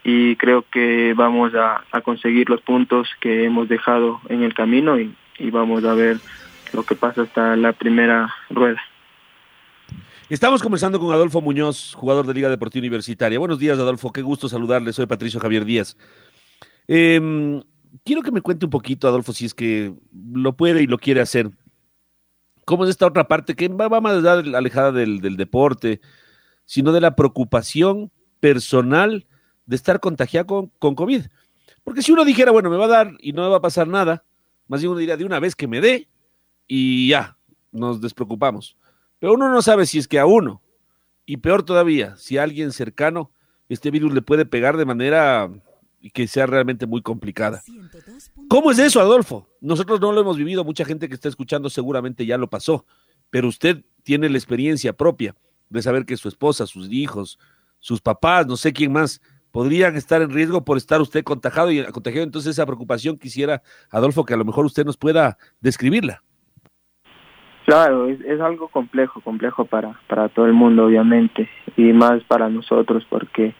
y 0.07 0.35
creo 0.35 0.63
que 0.71 1.15
vamos 1.15 1.55
a, 1.55 1.83
a 1.91 2.01
conseguir 2.01 2.47
los 2.47 2.61
puntos 2.61 3.09
que 3.19 3.43
hemos 3.43 3.67
dejado 3.67 4.21
en 4.29 4.43
el 4.43 4.53
camino 4.53 4.99
y, 4.99 5.15
y 5.39 5.49
vamos 5.49 5.83
a 5.83 5.95
ver 5.95 6.17
lo 6.73 6.83
que 6.83 6.95
pasa 6.95 7.23
hasta 7.23 7.55
la 7.55 7.73
primera 7.73 8.31
rueda. 8.51 8.79
Estamos 10.29 10.61
conversando 10.61 10.99
con 10.99 11.11
Adolfo 11.11 11.41
Muñoz, 11.41 11.93
jugador 11.95 12.27
de 12.27 12.35
Liga 12.35 12.49
Deportiva 12.49 12.81
Universitaria. 12.81 13.39
Buenos 13.39 13.57
días, 13.57 13.79
Adolfo. 13.79 14.11
Qué 14.11 14.21
gusto 14.21 14.47
saludarle. 14.47 14.93
Soy 14.93 15.07
Patricio 15.07 15.39
Javier 15.39 15.65
Díaz. 15.65 15.97
Em, 16.87 17.61
quiero 18.03 18.21
que 18.21 18.31
me 18.31 18.41
cuente 18.41 18.65
un 18.65 18.71
poquito, 18.71 19.07
Adolfo, 19.07 19.33
si 19.33 19.45
es 19.45 19.53
que 19.53 19.93
lo 20.33 20.53
puede 20.53 20.83
y 20.83 20.87
lo 20.87 20.97
quiere 20.97 21.21
hacer. 21.21 21.49
¿Cómo 22.65 22.83
es 22.83 22.89
esta 22.89 23.05
otra 23.05 23.27
parte 23.27 23.55
que 23.55 23.67
va, 23.67 24.01
más 24.01 24.25
alejada 24.25 24.91
del, 24.91 25.37
deporte? 25.37 26.01
sino 26.65 26.91
de 26.91 27.01
la 27.01 27.15
preocupación 27.15 28.11
personal 28.39 29.27
de 29.67 29.75
estar 29.75 29.99
contagiado 29.99 30.47
con, 30.47 30.71
con 30.79 30.95
COVID. 30.95 31.21
Porque 31.83 32.01
si 32.01 32.11
uno 32.11 32.25
dijera, 32.25 32.51
bueno, 32.51 32.69
me 32.69 32.77
va 32.77 32.85
a 32.85 32.89
dar 32.89 33.11
y 33.19 33.33
no 33.33 33.43
me 33.43 33.49
va 33.49 33.57
a 33.57 33.61
pasar 33.61 33.87
nada, 33.87 34.23
más 34.67 34.81
bien 34.81 34.91
uno 34.91 34.99
diría 34.99 35.17
de 35.17 35.25
una 35.25 35.39
vez 35.39 35.55
que 35.55 35.67
me 35.67 35.79
dé 35.79 36.09
y 36.67 37.09
ya, 37.09 37.37
nos 37.71 38.01
despreocupamos. 38.01 38.77
Pero 39.19 39.33
uno 39.33 39.49
no 39.49 39.61
sabe 39.61 39.85
si 39.85 39.99
es 39.99 40.07
que 40.07 40.19
a 40.19 40.25
uno, 40.25 40.61
y 41.25 41.37
peor 41.37 41.63
todavía, 41.63 42.15
si 42.17 42.37
a 42.37 42.43
alguien 42.43 42.71
cercano, 42.71 43.31
este 43.69 43.91
virus 43.91 44.13
le 44.13 44.21
puede 44.21 44.45
pegar 44.45 44.77
de 44.77 44.85
manera 44.85 45.49
que 46.11 46.27
sea 46.27 46.45
realmente 46.45 46.85
muy 46.85 47.01
complicada. 47.01 47.61
¿Cómo 48.47 48.71
es 48.71 48.79
eso, 48.79 48.99
Adolfo? 48.99 49.47
Nosotros 49.61 49.99
no 49.99 50.11
lo 50.11 50.21
hemos 50.21 50.37
vivido, 50.37 50.63
mucha 50.63 50.85
gente 50.85 51.07
que 51.07 51.15
está 51.15 51.29
escuchando 51.29 51.69
seguramente 51.69 52.25
ya 52.25 52.37
lo 52.37 52.49
pasó, 52.49 52.85
pero 53.29 53.47
usted 53.47 53.83
tiene 54.03 54.29
la 54.29 54.37
experiencia 54.37 54.93
propia 54.93 55.35
de 55.69 55.81
saber 55.81 56.05
que 56.05 56.17
su 56.17 56.27
esposa, 56.27 56.67
sus 56.67 56.91
hijos, 56.91 57.39
sus 57.79 58.01
papás, 58.01 58.47
no 58.47 58.57
sé 58.57 58.73
quién 58.73 58.91
más, 58.91 59.21
podrían 59.51 59.95
estar 59.95 60.21
en 60.21 60.31
riesgo 60.31 60.63
por 60.63 60.77
estar 60.77 61.01
usted 61.01 61.23
contagiado 61.23 61.71
y 61.71 61.83
contagiado. 61.85 62.25
Entonces 62.25 62.51
esa 62.51 62.65
preocupación 62.65 63.17
quisiera, 63.17 63.61
Adolfo, 63.89 64.25
que 64.25 64.33
a 64.33 64.37
lo 64.37 64.45
mejor 64.45 64.65
usted 64.65 64.85
nos 64.85 64.97
pueda 64.97 65.37
describirla. 65.61 66.21
Claro, 67.65 68.07
es, 68.07 68.21
es 68.21 68.39
algo 68.41 68.67
complejo, 68.67 69.21
complejo 69.21 69.65
para, 69.65 69.99
para 70.07 70.29
todo 70.29 70.45
el 70.45 70.53
mundo, 70.53 70.85
obviamente, 70.85 71.49
y 71.75 71.93
más 71.93 72.23
para 72.25 72.47
nosotros 72.47 73.03
porque 73.09 73.55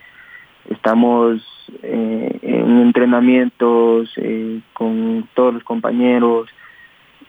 estamos 0.70 1.42
eh, 1.84 2.40
en 2.42 2.80
entrenamientos 2.80 4.12
eh, 4.18 4.62
con 4.74 5.28
todos 5.34 5.54
los 5.56 5.64
compañeros 5.64 6.50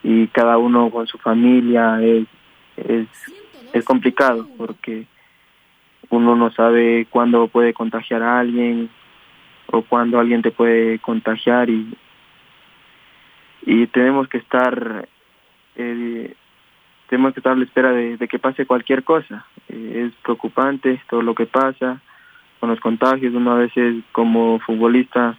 y 0.02 0.26
cada 0.28 0.58
uno 0.58 0.90
con 0.90 1.06
su 1.06 1.18
familia. 1.18 2.00
Es, 2.02 2.26
es, 3.72 3.84
complicado 3.84 4.48
porque 4.56 5.06
uno 6.08 6.34
no 6.34 6.50
sabe 6.50 7.06
cuándo 7.10 7.48
puede 7.48 7.74
contagiar 7.74 8.22
a 8.22 8.40
alguien 8.40 8.88
o 9.66 9.82
cuándo 9.82 10.18
alguien 10.18 10.42
te 10.42 10.50
puede 10.50 10.98
contagiar 10.98 11.68
y, 11.68 11.94
y 13.66 13.86
tenemos 13.88 14.28
que 14.28 14.38
estar 14.38 15.08
eh, 15.76 16.34
tenemos 17.08 17.34
que 17.34 17.40
estar 17.40 17.52
a 17.52 17.56
la 17.56 17.64
espera 17.64 17.92
de, 17.92 18.18
que 18.28 18.38
pase 18.38 18.66
cualquier 18.66 19.04
cosa. 19.04 19.46
Es 19.68 20.12
preocupante 20.22 21.00
todo 21.08 21.22
lo 21.22 21.34
que 21.34 21.46
pasa 21.46 22.00
los 22.68 22.80
contagios. 22.80 23.34
Uno 23.34 23.52
a 23.52 23.58
veces 23.58 23.96
como 24.12 24.58
futbolista 24.60 25.36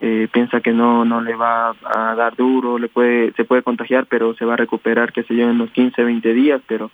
eh, 0.00 0.28
piensa 0.30 0.60
que 0.60 0.72
no 0.72 1.04
no 1.04 1.20
le 1.20 1.34
va 1.34 1.70
a 1.70 2.14
dar 2.14 2.36
duro, 2.36 2.78
le 2.78 2.88
puede 2.88 3.32
se 3.32 3.44
puede 3.44 3.62
contagiar, 3.62 4.06
pero 4.06 4.34
se 4.34 4.44
va 4.44 4.54
a 4.54 4.58
recuperar, 4.58 5.12
que 5.12 5.22
se 5.22 5.34
lleven 5.34 5.56
unos 5.56 5.70
15, 5.70 6.02
20 6.04 6.34
días, 6.34 6.60
pero 6.66 6.90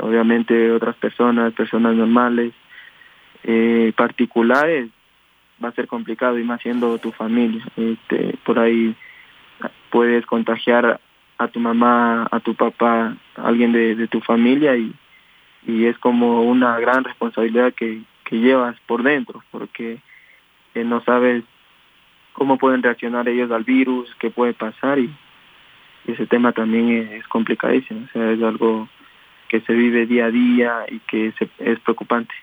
obviamente 0.00 0.72
otras 0.72 0.96
personas, 0.96 1.52
personas 1.52 1.94
normales, 1.94 2.52
eh, 3.44 3.92
particulares, 3.96 4.88
va 5.62 5.68
a 5.68 5.72
ser 5.72 5.86
complicado 5.86 6.38
y 6.38 6.44
más 6.44 6.60
siendo 6.60 6.98
tu 6.98 7.12
familia. 7.12 7.64
Este, 7.76 8.36
por 8.44 8.58
ahí 8.58 8.94
puedes 9.90 10.26
contagiar 10.26 11.00
a 11.38 11.48
tu 11.48 11.60
mamá, 11.60 12.26
a 12.30 12.40
tu 12.40 12.54
papá, 12.54 13.16
a 13.36 13.46
alguien 13.46 13.72
de, 13.72 13.94
de 13.94 14.08
tu 14.08 14.20
familia 14.20 14.76
y, 14.76 14.92
y 15.66 15.86
es 15.86 15.96
como 15.98 16.42
una 16.42 16.78
gran 16.80 17.04
responsabilidad 17.04 17.72
que, 17.74 18.02
que 18.24 18.36
llevas 18.36 18.76
por 18.86 19.02
dentro 19.02 19.42
porque 19.50 19.98
eh, 20.74 20.84
no 20.84 21.02
sabes 21.04 21.44
cómo 22.32 22.58
pueden 22.58 22.82
reaccionar 22.82 23.28
ellos 23.28 23.50
al 23.50 23.64
virus, 23.64 24.14
qué 24.18 24.30
puede 24.30 24.54
pasar 24.54 24.98
y, 24.98 25.14
ese 26.06 26.26
tema 26.26 26.52
también 26.52 27.08
es, 27.12 27.26
complicadísimo, 27.28 28.04
o 28.04 28.12
sea, 28.12 28.30
es 28.30 28.42
algo 28.42 28.86
que 29.48 29.62
se 29.62 29.72
vive 29.72 30.04
día 30.04 30.26
a 30.26 30.30
día 30.30 30.84
y 30.90 30.98
que 30.98 31.32
se, 31.38 31.48
es 31.58 31.80
preocupante. 31.80 32.34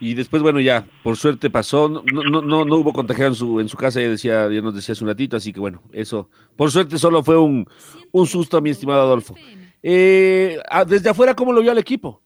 Y 0.00 0.12
después, 0.12 0.42
bueno, 0.42 0.60
ya, 0.60 0.84
por 1.02 1.16
suerte 1.16 1.48
pasó, 1.48 1.88
no, 1.88 2.02
no, 2.04 2.42
no, 2.42 2.64
no 2.66 2.76
hubo 2.76 2.92
contagiado 2.92 3.30
en 3.30 3.34
su, 3.34 3.60
en 3.60 3.68
su 3.70 3.78
casa, 3.78 3.98
ya, 4.00 4.10
decía, 4.10 4.48
ya 4.50 4.60
nos 4.60 4.74
decía 4.74 4.92
hace 4.92 5.02
un 5.02 5.08
ratito, 5.08 5.38
así 5.38 5.52
que 5.52 5.58
bueno, 5.58 5.82
eso, 5.92 6.28
por 6.54 6.70
suerte 6.70 6.98
solo 6.98 7.24
fue 7.24 7.38
un, 7.38 7.66
un 8.12 8.26
susto, 8.26 8.60
mi 8.60 8.70
estimado 8.70 9.00
Adolfo. 9.00 9.34
Eh, 9.82 10.58
ah, 10.70 10.84
desde 10.84 11.08
afuera, 11.08 11.34
¿cómo 11.34 11.52
lo 11.52 11.62
vio 11.62 11.72
al 11.72 11.78
equipo? 11.78 12.22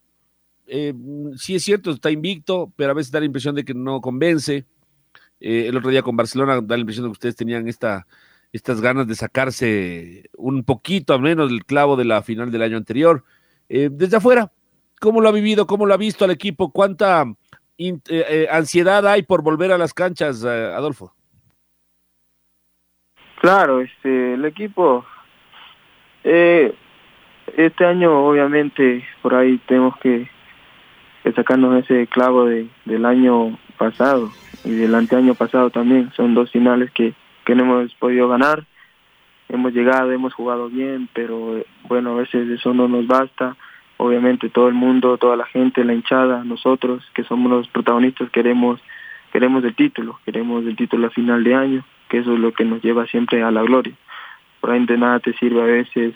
Eh, 0.67 0.95
sí 1.37 1.55
es 1.55 1.65
cierto, 1.65 1.91
está 1.91 2.11
invicto, 2.11 2.73
pero 2.77 2.93
a 2.93 2.95
veces 2.95 3.13
da 3.13 3.21
la 3.21 3.27
impresión 3.27 3.55
de 3.55 3.65
que 3.65 3.75
no 3.75 4.01
convence. 4.01 4.67
Eh, 5.43 5.67
el 5.67 5.77
otro 5.77 5.91
día 5.91 6.03
con 6.03 6.17
Barcelona 6.17 6.61
da 6.63 6.77
la 6.77 6.81
impresión 6.81 7.05
de 7.05 7.09
que 7.09 7.13
ustedes 7.13 7.35
tenían 7.35 7.67
esta, 7.67 8.07
estas 8.53 8.81
ganas 8.81 9.09
de 9.09 9.17
sacarse 9.17 10.31
un 10.37 10.63
poquito 10.63 11.15
al 11.15 11.21
menos 11.21 11.51
del 11.51 11.65
clavo 11.65 11.97
de 11.97 12.05
la 12.05 12.23
final 12.23 12.53
del 12.53 12.63
año 12.63 12.77
anterior. 12.77 13.25
Eh, 13.69 13.89
desde 13.91 14.19
afuera, 14.19 14.53
¿cómo 15.01 15.21
lo 15.21 15.29
ha 15.29 15.33
vivido? 15.33 15.67
¿Cómo 15.67 15.85
lo 15.85 15.95
ha 15.95 15.97
visto 15.97 16.25
al 16.25 16.31
equipo? 16.31 16.71
¿Cuánta 16.71 17.25
eh, 17.77 18.47
ansiedad 18.53 19.05
hay 19.05 19.25
por 19.25 19.43
volver 19.43 19.73
a 19.73 19.79
las 19.79 19.93
canchas, 19.93 20.45
Adolfo? 20.45 21.13
Claro, 23.41 23.81
este, 23.81 24.35
el 24.35 24.45
equipo, 24.45 25.05
este 26.23 27.85
año 27.85 28.29
obviamente 28.29 29.05
por 29.23 29.35
ahí 29.35 29.59
tenemos 29.67 29.99
que, 29.99 30.31
sacarnos 31.35 31.85
ese 31.85 32.07
clavo 32.07 32.47
de, 32.47 32.67
del 32.85 33.05
año 33.05 33.59
pasado 33.79 34.31
y 34.65 34.71
del 34.71 34.95
anteaño 34.95 35.35
pasado 35.35 35.71
también. 35.71 36.11
Son 36.17 36.35
dos 36.35 36.51
finales 36.51 36.91
que, 36.91 37.15
que 37.45 37.55
no 37.55 37.63
hemos 37.65 37.95
podido 37.95 38.29
ganar. 38.29 38.65
Hemos 39.49 39.73
llegado, 39.73 40.11
hemos 40.13 40.33
jugado 40.35 40.69
bien, 40.69 41.09
pero 41.13 41.63
bueno, 41.89 42.13
a 42.13 42.17
veces 42.17 42.49
eso 42.49 42.73
no 42.75 42.89
nos 42.89 43.07
basta 43.07 43.57
obviamente 44.03 44.49
todo 44.49 44.69
el 44.69 44.75
mundo, 44.75 45.17
toda 45.17 45.37
la 45.37 45.47
gente, 45.47 45.85
la 45.85 45.95
hinchada, 45.95 46.43
nosotros 46.43 47.05
que 47.15 47.23
somos 47.23 47.51
los 47.51 47.69
protagonistas 47.69 48.31
queremos 48.31 48.81
queremos 49.33 49.65
el 49.65 49.75
título, 49.75 50.19
queremos 50.25 50.65
el 50.67 50.77
título 50.77 51.07
a 51.07 51.11
final 51.11 51.43
de 51.45 51.55
año, 51.55 51.85
que 52.09 52.19
eso 52.19 52.35
es 52.35 52.41
lo 52.41 52.53
que 52.53 52.65
nos 52.65 52.83
lleva 52.83 53.07
siempre 53.07 53.43
a 53.43 53.51
la 53.51 53.63
gloria. 53.63 53.95
Por 54.61 54.71
ahí 54.71 54.85
de 54.85 54.99
nada 54.99 55.21
te 55.21 55.33
sirve 55.35 55.63
a 55.63 55.67
veces 55.67 56.15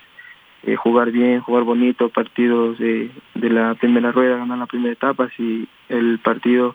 eh, 0.67 0.75
jugar 0.75 1.13
bien, 1.13 1.41
jugar 1.41 1.63
bonito, 1.63 2.09
partidos 2.09 2.77
de, 2.79 3.11
de 3.35 3.51
la 3.51 3.75
primera 3.77 4.11
rueda, 4.11 4.37
ganar 4.37 4.59
la 4.59 4.67
primera 4.67 4.93
etapa, 4.93 5.29
si 5.37 5.69
el 5.89 6.19
partido 6.19 6.75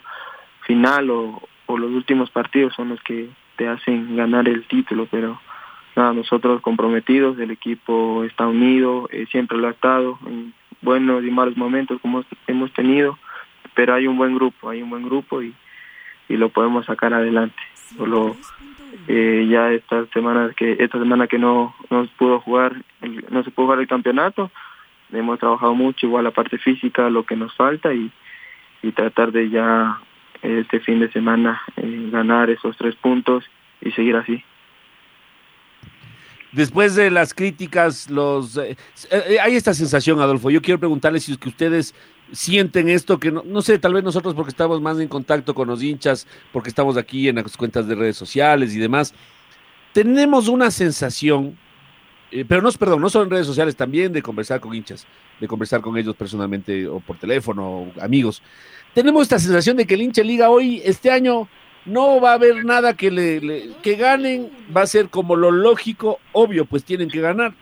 final 0.61 1.09
o, 1.09 1.41
o 1.65 1.77
los 1.77 1.91
últimos 1.91 2.31
partidos 2.31 2.73
son 2.73 2.89
los 2.89 3.01
que 3.03 3.29
te 3.57 3.67
hacen 3.67 4.15
ganar 4.15 4.47
el 4.47 4.65
título, 4.65 5.07
pero 5.11 5.39
nada, 5.95 6.13
nosotros 6.13 6.61
comprometidos, 6.61 7.37
el 7.37 7.51
equipo 7.51 8.23
está 8.23 8.47
unido, 8.47 9.09
eh, 9.11 9.25
siempre 9.29 9.57
lo 9.57 9.67
ha 9.67 9.71
estado, 9.71 10.17
buenos 10.81 11.23
y 11.25 11.29
malos 11.29 11.57
momentos 11.57 11.99
como 12.01 12.23
hemos 12.47 12.71
tenido, 12.71 13.19
pero 13.75 13.93
hay 13.93 14.07
un 14.07 14.17
buen 14.17 14.35
grupo, 14.35 14.69
hay 14.69 14.81
un 14.81 14.89
buen 14.89 15.03
grupo 15.03 15.41
y, 15.43 15.53
y 16.29 16.37
lo 16.37 16.47
podemos 16.47 16.85
sacar 16.85 17.13
adelante. 17.13 17.61
Solo 17.97 18.37
eh, 19.07 19.47
ya 19.49 19.71
esta 19.71 20.05
semana 20.07 20.51
que 20.55 20.77
esta 20.79 20.99
semana 20.99 21.27
que 21.27 21.37
no 21.37 21.75
no 21.89 22.07
pudo 22.17 22.39
jugar 22.39 22.75
no 23.29 23.43
se 23.43 23.51
pudo 23.51 23.67
jugar 23.67 23.79
el 23.79 23.87
campeonato, 23.87 24.51
hemos 25.11 25.39
trabajado 25.39 25.73
mucho 25.75 26.05
igual 26.05 26.23
la 26.23 26.31
parte 26.31 26.57
física, 26.57 27.09
lo 27.09 27.25
que 27.25 27.35
nos 27.35 27.53
falta 27.55 27.93
y, 27.93 28.11
y 28.81 28.91
tratar 28.91 29.31
de 29.31 29.49
ya 29.49 29.99
este 30.41 30.79
fin 30.79 30.99
de 30.99 31.11
semana 31.11 31.61
eh, 31.77 32.09
ganar 32.11 32.49
esos 32.49 32.75
tres 32.77 32.95
puntos 32.95 33.43
y 33.81 33.91
seguir 33.91 34.15
así 34.15 34.43
después 36.51 36.95
de 36.95 37.11
las 37.11 37.33
críticas, 37.33 38.09
los 38.09 38.57
eh, 38.57 38.75
eh, 39.09 39.37
hay 39.41 39.55
esta 39.55 39.73
sensación, 39.73 40.19
Adolfo. 40.19 40.49
Yo 40.49 40.61
quiero 40.61 40.79
preguntarles 40.79 41.23
si 41.23 41.33
es 41.33 41.37
que 41.37 41.49
ustedes 41.49 41.95
sienten 42.31 42.89
esto, 42.89 43.19
que 43.19 43.31
no, 43.31 43.43
no, 43.45 43.61
sé, 43.61 43.79
tal 43.79 43.93
vez 43.93 44.03
nosotros 44.03 44.33
porque 44.33 44.51
estamos 44.51 44.81
más 44.81 44.99
en 44.99 45.07
contacto 45.07 45.53
con 45.53 45.67
los 45.67 45.83
hinchas, 45.83 46.27
porque 46.51 46.69
estamos 46.69 46.97
aquí 46.97 47.27
en 47.27 47.35
las 47.35 47.57
cuentas 47.57 47.87
de 47.87 47.95
redes 47.95 48.17
sociales 48.17 48.73
y 48.73 48.79
demás, 48.79 49.13
tenemos 49.93 50.47
una 50.47 50.71
sensación, 50.71 51.57
eh, 52.31 52.45
pero 52.47 52.61
no, 52.61 52.71
perdón, 52.71 53.01
no 53.01 53.09
solo 53.09 53.25
en 53.25 53.31
redes 53.31 53.47
sociales, 53.47 53.75
también 53.75 54.13
de 54.13 54.21
conversar 54.21 54.59
con 54.59 54.73
hinchas, 54.73 55.05
de 55.39 55.47
conversar 55.47 55.81
con 55.81 55.97
ellos 55.97 56.15
personalmente 56.15 56.87
o 56.87 56.99
por 56.99 57.17
teléfono, 57.17 57.67
o 57.67 57.91
amigos. 58.01 58.41
Tenemos 58.93 59.23
esta 59.23 59.39
sensación 59.39 59.77
de 59.77 59.85
que 59.85 59.95
el 59.95 60.01
hincha 60.01 60.23
liga 60.23 60.49
hoy, 60.49 60.81
este 60.85 61.11
año, 61.11 61.47
no 61.85 62.21
va 62.21 62.31
a 62.31 62.35
haber 62.35 62.63
nada 62.63 62.95
que 62.95 63.09
le, 63.11 63.71
que 63.81 63.95
ganen, 63.95 64.49
va 64.75 64.81
a 64.81 64.87
ser 64.87 65.09
como 65.09 65.35
lo 65.35 65.51
lógico, 65.51 66.19
obvio, 66.31 66.65
pues 66.65 66.83
tienen 66.83 67.09
que 67.09 67.21
ganar. 67.21 67.53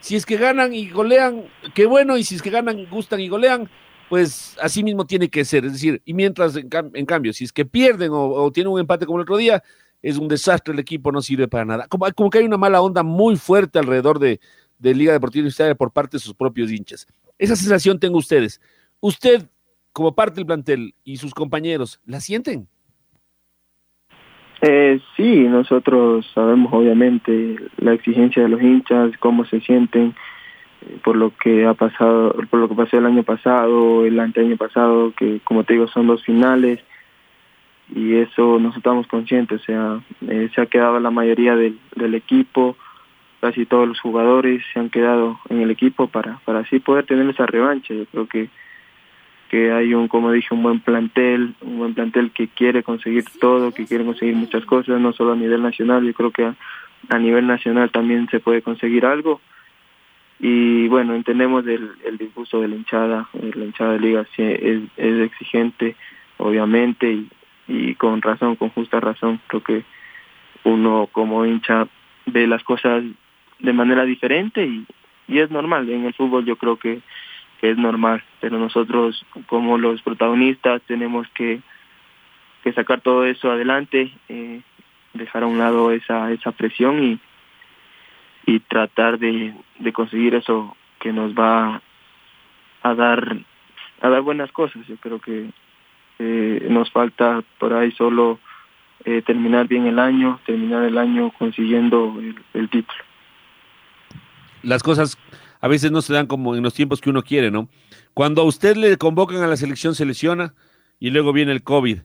Si 0.00 0.16
es 0.16 0.26
que 0.26 0.36
ganan 0.36 0.74
y 0.74 0.90
golean, 0.90 1.44
qué 1.72 1.86
bueno, 1.86 2.18
y 2.18 2.24
si 2.24 2.34
es 2.34 2.42
que 2.42 2.50
ganan, 2.50 2.86
gustan 2.90 3.20
y 3.20 3.28
golean, 3.28 3.70
pues 4.08 4.56
así 4.60 4.82
mismo 4.82 5.06
tiene 5.06 5.28
que 5.28 5.44
ser. 5.44 5.64
Es 5.64 5.72
decir, 5.72 6.02
y 6.04 6.14
mientras, 6.14 6.56
en, 6.56 6.68
cambio, 7.06 7.32
si 7.32 7.44
es 7.44 7.52
que 7.52 7.64
pierden 7.64 8.10
o, 8.12 8.50
tienen 8.52 8.72
un 8.72 8.80
empate 8.80 9.06
como 9.06 9.18
el 9.18 9.22
otro 9.22 9.36
día, 9.36 9.62
es 10.02 10.18
un 10.18 10.28
desastre, 10.28 10.74
el 10.74 10.80
equipo 10.80 11.10
no 11.10 11.22
sirve 11.22 11.48
para 11.48 11.64
nada. 11.64 11.86
Como, 11.88 12.06
como 12.14 12.30
que 12.30 12.38
hay 12.38 12.44
una 12.44 12.58
mala 12.58 12.80
onda 12.80 13.02
muy 13.02 13.36
fuerte 13.36 13.78
alrededor 13.78 14.18
de, 14.18 14.40
Liga 14.80 15.14
Deportiva 15.14 15.42
Universitaria 15.42 15.74
por 15.74 15.92
parte 15.92 16.18
de 16.18 16.20
sus 16.20 16.34
propios 16.34 16.70
hinchas. 16.70 17.06
Esa 17.38 17.56
sensación 17.56 17.98
tengo 17.98 18.18
ustedes. 18.18 18.60
Usted, 19.00 19.48
como 19.94 20.14
parte 20.14 20.36
del 20.36 20.46
plantel 20.46 20.94
y 21.04 21.16
sus 21.16 21.32
compañeros, 21.32 22.00
¿la 22.04 22.20
sienten? 22.20 22.68
Eh, 24.60 25.00
sí, 25.16 25.40
nosotros 25.40 26.26
sabemos 26.34 26.72
obviamente 26.72 27.56
la 27.78 27.94
exigencia 27.94 28.42
de 28.42 28.48
los 28.48 28.62
hinchas, 28.62 29.12
cómo 29.20 29.44
se 29.46 29.60
sienten, 29.60 30.14
por 31.02 31.16
lo 31.16 31.32
que 31.36 31.66
ha 31.66 31.74
pasado, 31.74 32.34
por 32.50 32.60
lo 32.60 32.68
que 32.68 32.74
pasó 32.74 32.98
el 32.98 33.06
año 33.06 33.22
pasado, 33.22 34.04
el 34.04 34.18
año 34.18 34.56
pasado, 34.56 35.12
que 35.16 35.40
como 35.44 35.64
te 35.64 35.74
digo 35.74 35.88
son 35.88 36.06
dos 36.06 36.24
finales 36.24 36.80
y 37.94 38.14
eso 38.14 38.58
nos 38.58 38.76
estamos 38.76 39.06
conscientes, 39.06 39.60
o 39.60 39.64
sea, 39.64 40.00
eh, 40.28 40.48
se 40.54 40.60
ha 40.60 40.66
quedado 40.66 40.98
la 41.00 41.10
mayoría 41.10 41.54
del 41.54 42.14
equipo, 42.14 42.76
casi 43.40 43.66
todos 43.66 43.86
los 43.86 44.00
jugadores 44.00 44.62
se 44.72 44.80
han 44.80 44.88
quedado 44.88 45.38
en 45.50 45.60
el 45.60 45.70
equipo 45.70 46.06
para, 46.08 46.38
para 46.44 46.60
así 46.60 46.78
poder 46.80 47.04
tener 47.04 47.28
esa 47.28 47.44
revancha. 47.44 47.92
Yo 47.92 48.06
creo 48.06 48.26
que 48.26 48.48
que 49.54 49.70
hay 49.70 49.94
un, 49.94 50.08
como 50.08 50.32
dije, 50.32 50.52
un 50.52 50.64
buen 50.64 50.80
plantel, 50.80 51.54
un 51.60 51.78
buen 51.78 51.94
plantel 51.94 52.32
que 52.32 52.48
quiere 52.48 52.82
conseguir 52.82 53.24
todo, 53.40 53.72
que 53.72 53.86
quiere 53.86 54.04
conseguir 54.04 54.34
muchas 54.34 54.64
cosas, 54.64 55.00
no 55.00 55.12
solo 55.12 55.34
a 55.34 55.36
nivel 55.36 55.62
nacional, 55.62 56.04
yo 56.04 56.12
creo 56.12 56.32
que 56.32 56.52
a, 57.08 57.18
nivel 57.20 57.46
nacional 57.46 57.90
también 57.90 58.28
se 58.30 58.40
puede 58.40 58.62
conseguir 58.62 59.06
algo. 59.06 59.40
Y 60.46 60.88
bueno, 60.88 61.14
entendemos 61.14 61.66
el, 61.66 61.92
el 62.04 62.18
disgusto 62.18 62.60
de 62.60 62.68
la 62.68 62.76
hinchada, 62.76 63.30
la 63.32 63.64
hinchada 63.64 63.94
de 63.94 63.98
liga 63.98 64.26
es, 64.36 64.82
es 64.94 65.20
exigente, 65.20 65.96
obviamente, 66.36 67.10
y, 67.10 67.30
y 67.66 67.94
con 67.94 68.20
razón, 68.20 68.54
con 68.56 68.68
justa 68.68 69.00
razón, 69.00 69.40
creo 69.46 69.64
que 69.64 69.84
uno 70.64 71.08
como 71.10 71.46
hincha 71.46 71.88
ve 72.26 72.46
las 72.46 72.62
cosas 72.62 73.02
de 73.58 73.72
manera 73.72 74.04
diferente 74.04 74.66
y, 74.66 74.84
y 75.28 75.38
es 75.38 75.50
normal, 75.50 75.88
en 75.88 76.04
el 76.04 76.12
fútbol 76.12 76.44
yo 76.44 76.56
creo 76.56 76.76
que 76.76 77.00
es 77.62 77.78
normal, 77.78 78.22
pero 78.42 78.58
nosotros 78.58 79.24
como 79.46 79.78
los 79.78 80.02
protagonistas 80.02 80.82
tenemos 80.82 81.26
que, 81.28 81.62
que 82.62 82.72
sacar 82.74 83.00
todo 83.00 83.24
eso 83.24 83.50
adelante, 83.50 84.12
eh, 84.28 84.60
dejar 85.14 85.44
a 85.44 85.46
un 85.46 85.56
lado 85.56 85.90
esa, 85.90 86.30
esa 86.32 86.52
presión 86.52 87.02
y, 87.02 87.18
y 88.46 88.60
tratar 88.60 89.18
de, 89.18 89.54
de 89.78 89.92
conseguir 89.92 90.34
eso 90.34 90.76
que 91.00 91.12
nos 91.12 91.34
va 91.34 91.82
a 92.82 92.94
dar 92.94 93.38
a 94.00 94.08
dar 94.08 94.20
buenas 94.20 94.52
cosas. 94.52 94.86
Yo 94.86 94.96
creo 94.96 95.18
que 95.18 95.50
eh, 96.18 96.66
nos 96.68 96.90
falta 96.90 97.42
por 97.58 97.72
ahí 97.72 97.90
solo 97.92 98.38
eh, 99.04 99.22
terminar 99.22 99.66
bien 99.66 99.86
el 99.86 99.98
año, 99.98 100.40
terminar 100.46 100.84
el 100.84 100.98
año 100.98 101.32
consiguiendo 101.38 102.16
el, 102.18 102.34
el 102.52 102.68
título. 102.68 102.98
Las 104.62 104.82
cosas 104.82 105.18
a 105.60 105.68
veces 105.68 105.90
no 105.90 106.02
se 106.02 106.12
dan 106.12 106.26
como 106.26 106.54
en 106.54 106.62
los 106.62 106.74
tiempos 106.74 107.00
que 107.00 107.10
uno 107.10 107.22
quiere, 107.22 107.50
¿no? 107.50 107.68
Cuando 108.12 108.42
a 108.42 108.44
usted 108.44 108.76
le 108.76 108.96
convocan 108.98 109.42
a 109.42 109.46
la 109.46 109.56
selección, 109.56 109.94
se 109.94 110.04
lesiona 110.04 110.54
y 111.00 111.10
luego 111.10 111.32
viene 111.32 111.52
el 111.52 111.62
COVID. 111.62 111.98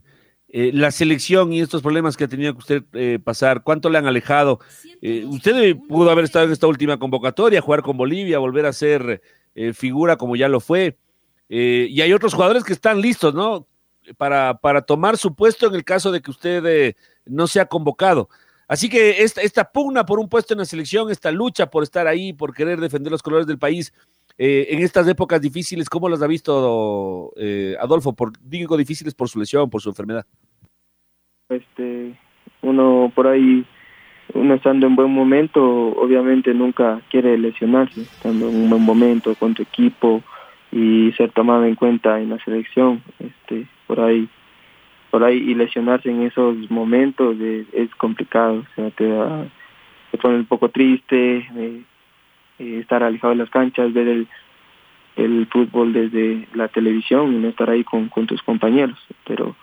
Eh, 0.52 0.72
la 0.74 0.90
selección 0.90 1.54
y 1.54 1.62
estos 1.62 1.84
problemas 1.84 2.18
que 2.18 2.24
ha 2.24 2.28
tenido 2.28 2.54
que 2.54 2.60
usted 2.60 2.84
eh, 2.94 3.20
pasar, 3.24 3.62
¿cuánto 3.62 3.88
le 3.88 4.00
han 4.00 4.08
alejado? 4.08 4.60
Eh, 5.00 5.24
usted 5.28 5.78
pudo 5.88 6.10
haber 6.10 6.26
estado 6.26 6.46
en 6.46 6.52
esta 6.52 6.66
última 6.66 6.98
convocatoria, 6.98 7.62
jugar 7.62 7.84
con 7.84 7.98
Bolivia, 7.98 8.40
volver 8.40 8.66
a 8.66 8.74
ser 8.74 9.22
figura 9.74 10.16
como 10.16 10.38
ya 10.38 10.48
lo 10.48 10.62
fue. 10.62 10.98
y 11.50 12.00
hay 12.00 12.14
otros 12.14 12.34
jugadores 12.34 12.64
que 12.64 12.72
están 12.72 13.02
listos, 13.02 13.34
¿no? 13.34 13.68
Para, 14.16 14.58
para 14.58 14.82
tomar 14.82 15.18
su 15.18 15.36
puesto 15.36 15.68
en 15.68 15.76
el 15.76 15.84
caso 15.84 16.12
de 16.12 16.22
que 16.22 16.32
usted 16.32 16.96
no 17.26 17.46
sea 17.46 17.66
convocado. 17.66 18.30
Así 18.70 18.88
que 18.88 19.22
esta, 19.24 19.42
esta, 19.42 19.70
pugna 19.70 20.06
por 20.06 20.20
un 20.20 20.30
puesto 20.30 20.54
en 20.54 20.60
la 20.60 20.66
selección, 20.66 21.12
esta 21.12 21.32
lucha 21.32 21.70
por 21.70 21.84
estar 21.84 22.08
ahí, 22.08 22.32
por 22.32 22.54
querer 22.54 22.80
defender 22.80 23.12
los 23.12 23.24
colores 23.24 23.48
del 23.48 23.60
país, 23.60 23.92
eh, 24.42 24.68
en 24.70 24.80
estas 24.80 25.06
épocas 25.10 25.42
difíciles, 25.42 25.90
¿cómo 25.90 26.08
las 26.08 26.22
ha 26.22 26.28
visto 26.28 27.34
eh, 27.36 27.76
Adolfo? 27.78 28.16
Por, 28.16 28.32
digo 28.42 28.78
difíciles 28.78 29.14
por 29.14 29.28
su 29.28 29.38
lesión, 29.38 29.70
por 29.70 29.82
su 29.82 29.90
enfermedad. 29.90 30.26
Este, 31.50 32.18
uno 32.62 33.12
por 33.14 33.28
ahí, 33.28 33.66
uno 34.34 34.54
estando 34.54 34.88
en 34.88 34.96
buen 34.96 35.12
momento, 35.12 35.62
obviamente 35.62 36.54
nunca 36.54 37.02
quiere 37.12 37.38
lesionarse, 37.38 38.04
estando 38.04 38.48
en 38.48 38.56
un 38.56 38.70
buen 38.70 38.82
momento 38.82 39.36
con 39.36 39.54
tu 39.54 39.64
equipo 39.64 40.24
y 40.72 41.12
ser 41.18 41.34
tomado 41.34 41.66
en 41.66 41.76
cuenta 41.76 42.22
en 42.22 42.30
la 42.30 42.42
selección, 42.46 43.04
este, 43.20 43.68
por 43.88 44.00
ahí 44.00 44.30
por 45.10 45.24
ahí 45.24 45.38
y 45.38 45.56
lesionarse 45.56 46.10
en 46.10 46.22
esos 46.22 46.56
momentos 46.70 47.36
es, 47.74 47.94
complicado, 47.96 48.60
o 48.60 48.76
sea, 48.76 48.90
te, 48.92 49.10
te 50.12 50.18
pone 50.18 50.36
un 50.36 50.46
poco 50.46 50.70
triste, 50.70 51.48
eh, 51.58 51.82
eh, 52.60 52.80
estar 52.80 53.04
alejado 53.04 53.32
de 53.32 53.40
las 53.40 53.50
canchas, 53.50 53.94
ver 53.94 54.08
el, 54.08 54.28
fútbol 55.52 55.92
desde 55.92 56.48
la 56.54 56.70
televisión 56.70 57.34
y 57.34 57.40
no 57.40 57.50
estar 57.50 57.70
ahí 57.70 57.84
con, 57.84 58.08
con 58.08 58.26
tus 58.26 58.42
compañeros, 58.44 58.98
pero 59.26 59.56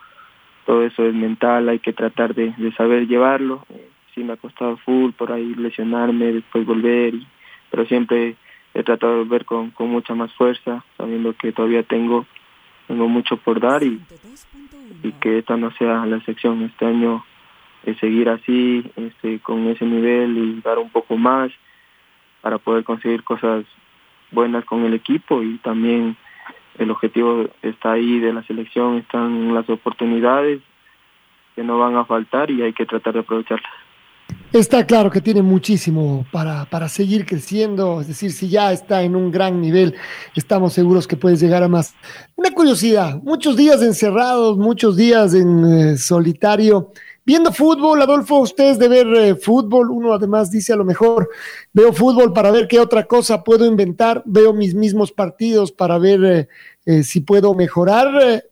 todo 0.67 0.85
eso 0.85 1.07
es 1.07 1.15
mental, 1.15 1.69
hay 1.69 1.79
que 1.79 1.95
tratar 1.95 2.35
de, 2.35 2.53
de 2.59 2.73
saber 2.73 3.07
llevarlo, 3.07 3.65
eh, 3.71 3.89
sí 4.15 4.23
me 4.23 4.35
ha 4.35 4.37
costado 4.37 4.77
full 4.79 5.13
por 5.13 5.33
ahí 5.33 5.55
lesionarme, 5.55 6.33
después 6.33 6.67
volver, 6.67 7.15
y, 7.15 7.27
pero 7.71 7.87
siempre 7.87 8.37
he 8.75 8.83
tratado 8.83 9.13
de 9.13 9.19
volver 9.21 9.45
con, 9.47 9.71
con 9.71 9.89
mucha 9.89 10.15
más 10.15 10.33
fuerza, 10.35 10.85
sabiendo 10.99 11.33
que 11.35 11.53
todavía 11.53 11.83
tengo 11.85 12.27
tengo 12.87 13.09
mucho 13.09 13.37
por 13.37 13.61
dar 13.61 13.83
y, 13.83 14.01
que 15.21 15.39
esta 15.39 15.57
no 15.57 15.71
sea 15.73 16.07
la 16.07 16.21
sección 16.21 16.63
este 16.63 16.85
año 16.85 17.25
es 17.85 17.97
seguir 17.99 18.29
así 18.29 18.85
este 18.97 19.39
con 19.41 19.67
ese 19.69 19.85
nivel 19.85 20.37
y 20.37 20.61
dar 20.61 20.79
un 20.79 20.91
poco 20.91 21.17
más 21.17 21.51
para 22.47 22.59
poder 22.59 22.85
conseguir 22.85 23.25
cosas 23.25 23.65
buenas 24.31 24.65
con 24.65 24.85
el 24.85 24.95
equipo 24.95 25.43
y 25.43 25.59
también 25.59 26.17
el 26.79 26.93
objetivo 26.93 27.49
está 27.61 27.95
ahí 27.95 28.21
de 28.21 28.33
la 28.33 28.45
selección 28.45 28.99
están 28.99 29.53
las 29.53 29.69
oportunidades 29.69 30.61
que 31.57 31.65
no 31.65 31.77
van 31.77 31.97
a 31.97 32.05
faltar 32.05 32.53
y 32.53 32.63
hay 32.63 32.73
que 32.73 32.87
tratar 32.87 33.15
de 33.15 33.21
aprovecharlas 33.21 33.73
Está 34.53 34.87
claro 34.87 35.11
que 35.11 35.21
tiene 35.21 35.43
muchísimo 35.43 36.25
para, 36.31 36.67
para, 36.67 36.89
seguir 36.89 37.27
creciendo, 37.27 38.01
es 38.01 38.07
decir, 38.07 38.31
si 38.31 38.49
ya 38.49 38.73
está 38.73 39.03
en 39.03 39.17
un 39.17 39.33
gran 39.33 39.61
nivel, 39.61 39.97
estamos 40.37 40.73
seguros 40.73 41.09
que 41.09 41.17
puedes 41.17 41.41
llegar 41.41 41.65
a 41.65 41.69
más. 41.69 41.97
Una 42.37 42.53
curiosidad, 42.53 43.21
muchos 43.25 43.57
días 43.57 43.83
encerrados, 43.83 44.57
muchos 44.57 44.97
días 44.97 45.35
en 45.35 45.65
eh, 45.65 45.97
solitario, 45.97 46.93
viendo 47.27 47.53
fútbol, 47.53 48.01
Adolfo, 48.01 48.39
ustedes 48.39 48.79
de 48.79 48.89
ver 48.89 49.07
eh, 49.09 49.35
fútbol, 49.35 49.91
uno 49.91 50.13
además 50.13 50.49
dice 50.49 50.73
a 50.73 50.77
lo 50.77 50.85
mejor, 50.85 51.29
veo 51.73 51.93
fútbol 51.93 52.33
para 52.33 52.53
ver 52.53 52.69
qué 52.69 52.79
otra 52.79 53.05
cosa 53.05 53.43
puedo 53.43 53.67
inventar, 53.67 54.23
veo 54.25 54.55
mis 54.55 54.77
mismos 54.77 55.11
partidos 55.11 55.73
para 55.73 55.99
ver 55.99 56.25
eh, 56.25 56.49
eh, 56.87 57.03
si 57.03 57.21
puedo 57.21 57.53
mejorar 57.55 58.45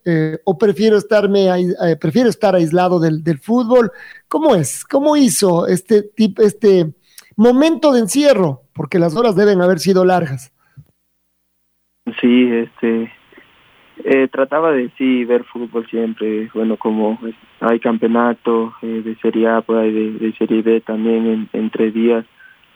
o 0.45 0.59
prefiero 0.59 0.97
estarme 0.97 1.47
prefiero 2.01 2.29
estar 2.29 2.57
aislado 2.57 2.99
del, 2.99 3.23
del, 3.23 3.39
fútbol. 3.39 3.93
¿Cómo 4.27 4.57
es? 4.57 4.85
¿Cómo 4.85 5.17
hizo 5.17 5.69
este 5.69 6.11
este 6.39 6.95
momento 7.37 7.93
de 7.93 8.01
encierro? 8.01 8.63
Porque 8.75 8.99
las 8.99 9.15
horas 9.15 9.37
deben 9.37 9.63
haber 9.63 9.79
sido 9.79 10.05
largas. 10.05 10.53
Sí, 12.21 12.51
este 12.51 13.13
trataba 14.33 14.73
de 14.73 14.91
sí 14.99 15.25
ver 15.25 15.45
fútbol 15.45 15.87
siempre, 15.89 16.51
bueno, 16.53 16.77
como 16.77 17.17
hay 17.61 17.81
campeonato 17.81 18.75
de 18.83 19.17
Serie 19.23 19.49
A, 19.49 19.61
pues 19.63 19.93
de, 19.93 20.13
de, 20.13 20.33
Serie 20.35 20.63
B 20.63 20.81
también 20.81 21.27
en, 21.27 21.49
en 21.53 21.71
tres 21.71 21.95
días 21.95 22.25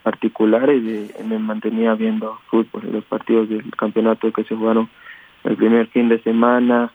particulares, 0.03 0.83
me 1.25 1.39
mantenía 1.39 1.95
viendo 1.95 2.39
fútbol, 2.51 2.89
los 2.93 3.05
partidos 3.05 3.49
del 3.49 3.71
campeonato 3.77 4.33
que 4.33 4.45
se 4.45 4.55
jugaron 4.55 4.89
el 5.45 5.57
primer 5.57 5.87
fin 5.89 6.09
de 6.09 6.21
semana, 6.23 6.93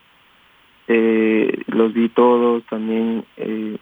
eh, 0.88 1.62
los 1.68 1.94
vi 1.94 2.10
todos, 2.10 2.64
también 2.66 3.24
eh, 3.38 3.78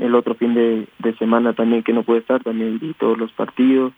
el 0.00 0.14
otro 0.14 0.34
fin 0.34 0.54
de, 0.54 0.86
de, 0.98 1.14
semana 1.16 1.52
también 1.52 1.82
que 1.82 1.92
no 1.92 2.02
pude 2.02 2.18
estar, 2.18 2.42
también 2.42 2.78
vi 2.78 2.94
todos 2.94 3.18
los 3.18 3.32
partidos, 3.32 3.92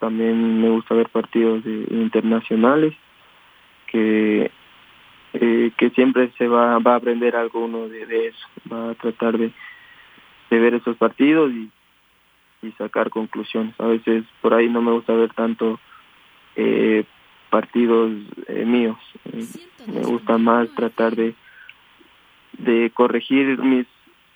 también 0.00 0.60
me 0.60 0.70
gusta 0.70 0.94
ver 0.94 1.08
partidos 1.08 1.64
internacionales, 1.64 2.94
que 3.86 4.50
eh, 5.34 5.72
que 5.76 5.90
siempre 5.90 6.30
se 6.38 6.46
va, 6.46 6.78
va 6.78 6.92
a 6.92 6.96
aprender 6.96 7.34
algo 7.34 7.64
uno 7.64 7.88
de, 7.88 8.28
eso, 8.28 8.46
va 8.72 8.90
a 8.90 8.94
tratar 8.94 9.36
de, 9.36 9.50
de 10.48 10.58
ver 10.60 10.74
esos 10.74 10.96
partidos 10.96 11.50
y, 11.52 11.70
y 12.62 12.70
sacar 12.72 13.10
conclusiones. 13.10 13.74
A 13.80 13.86
veces 13.86 14.24
por 14.40 14.54
ahí 14.54 14.68
no 14.68 14.80
me 14.80 14.92
gusta 14.92 15.12
ver 15.12 15.32
tanto 15.32 15.80
eh, 16.54 17.04
partidos 17.50 18.12
eh, 18.46 18.64
míos. 18.64 18.96
me 19.86 20.02
gusta 20.02 20.38
más 20.38 20.68
tratar 20.76 21.16
de, 21.16 21.34
de 22.58 22.92
corregir 22.94 23.58
mis 23.58 23.86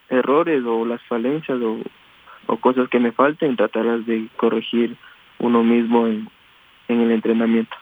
errores 0.09 0.65
o 0.65 0.85
las 0.85 1.03
falencias 1.03 1.61
o, 1.63 1.79
o 2.49 2.57
cosas 2.57 2.89
que 2.89 2.99
me 2.99 3.13
falten, 3.13 3.55
tratar 3.55 4.01
de 4.01 4.27
corregir 4.37 4.97
uno 5.39 5.63
mismo 5.63 6.09
en, 6.09 6.29
en 6.89 7.01
el 7.03 7.13
entrenamiento 7.13 7.77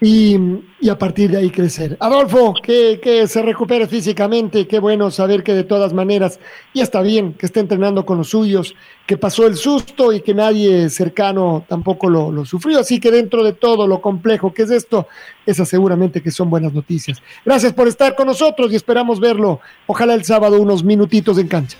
y, 0.00 0.36
y, 0.80 0.88
a 0.88 0.96
partir 0.96 1.30
de 1.30 1.38
ahí 1.38 1.50
crecer. 1.50 1.96
Adolfo, 1.98 2.54
que, 2.62 3.00
que, 3.02 3.26
se 3.26 3.42
recupere 3.42 3.88
físicamente, 3.88 4.68
qué 4.68 4.78
bueno 4.78 5.10
saber 5.10 5.42
que 5.42 5.54
de 5.54 5.64
todas 5.64 5.92
maneras 5.92 6.38
ya 6.72 6.84
está 6.84 7.02
bien, 7.02 7.34
que 7.34 7.46
esté 7.46 7.60
entrenando 7.60 8.06
con 8.06 8.18
los 8.18 8.28
suyos, 8.28 8.76
que 9.06 9.16
pasó 9.16 9.46
el 9.46 9.56
susto 9.56 10.12
y 10.12 10.20
que 10.20 10.34
nadie 10.34 10.88
cercano 10.88 11.64
tampoco 11.68 12.08
lo, 12.08 12.30
lo 12.30 12.44
sufrió, 12.44 12.78
así 12.78 13.00
que 13.00 13.10
dentro 13.10 13.42
de 13.42 13.54
todo 13.54 13.88
lo 13.88 14.00
complejo 14.00 14.54
que 14.54 14.62
es 14.62 14.70
esto, 14.70 15.08
esas 15.44 15.68
seguramente 15.68 16.22
que 16.22 16.30
son 16.30 16.48
buenas 16.48 16.72
noticias. 16.72 17.20
Gracias 17.44 17.72
por 17.72 17.88
estar 17.88 18.14
con 18.14 18.28
nosotros 18.28 18.72
y 18.72 18.76
esperamos 18.76 19.18
verlo, 19.18 19.60
ojalá 19.86 20.14
el 20.14 20.24
sábado 20.24 20.60
unos 20.60 20.84
minutitos 20.84 21.38
en 21.38 21.48
cancha. 21.48 21.76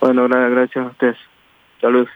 Bueno, 0.00 0.26
gracias 0.26 0.86
a 0.86 0.88
ustedes. 0.88 1.16
Saludos. 1.82 2.08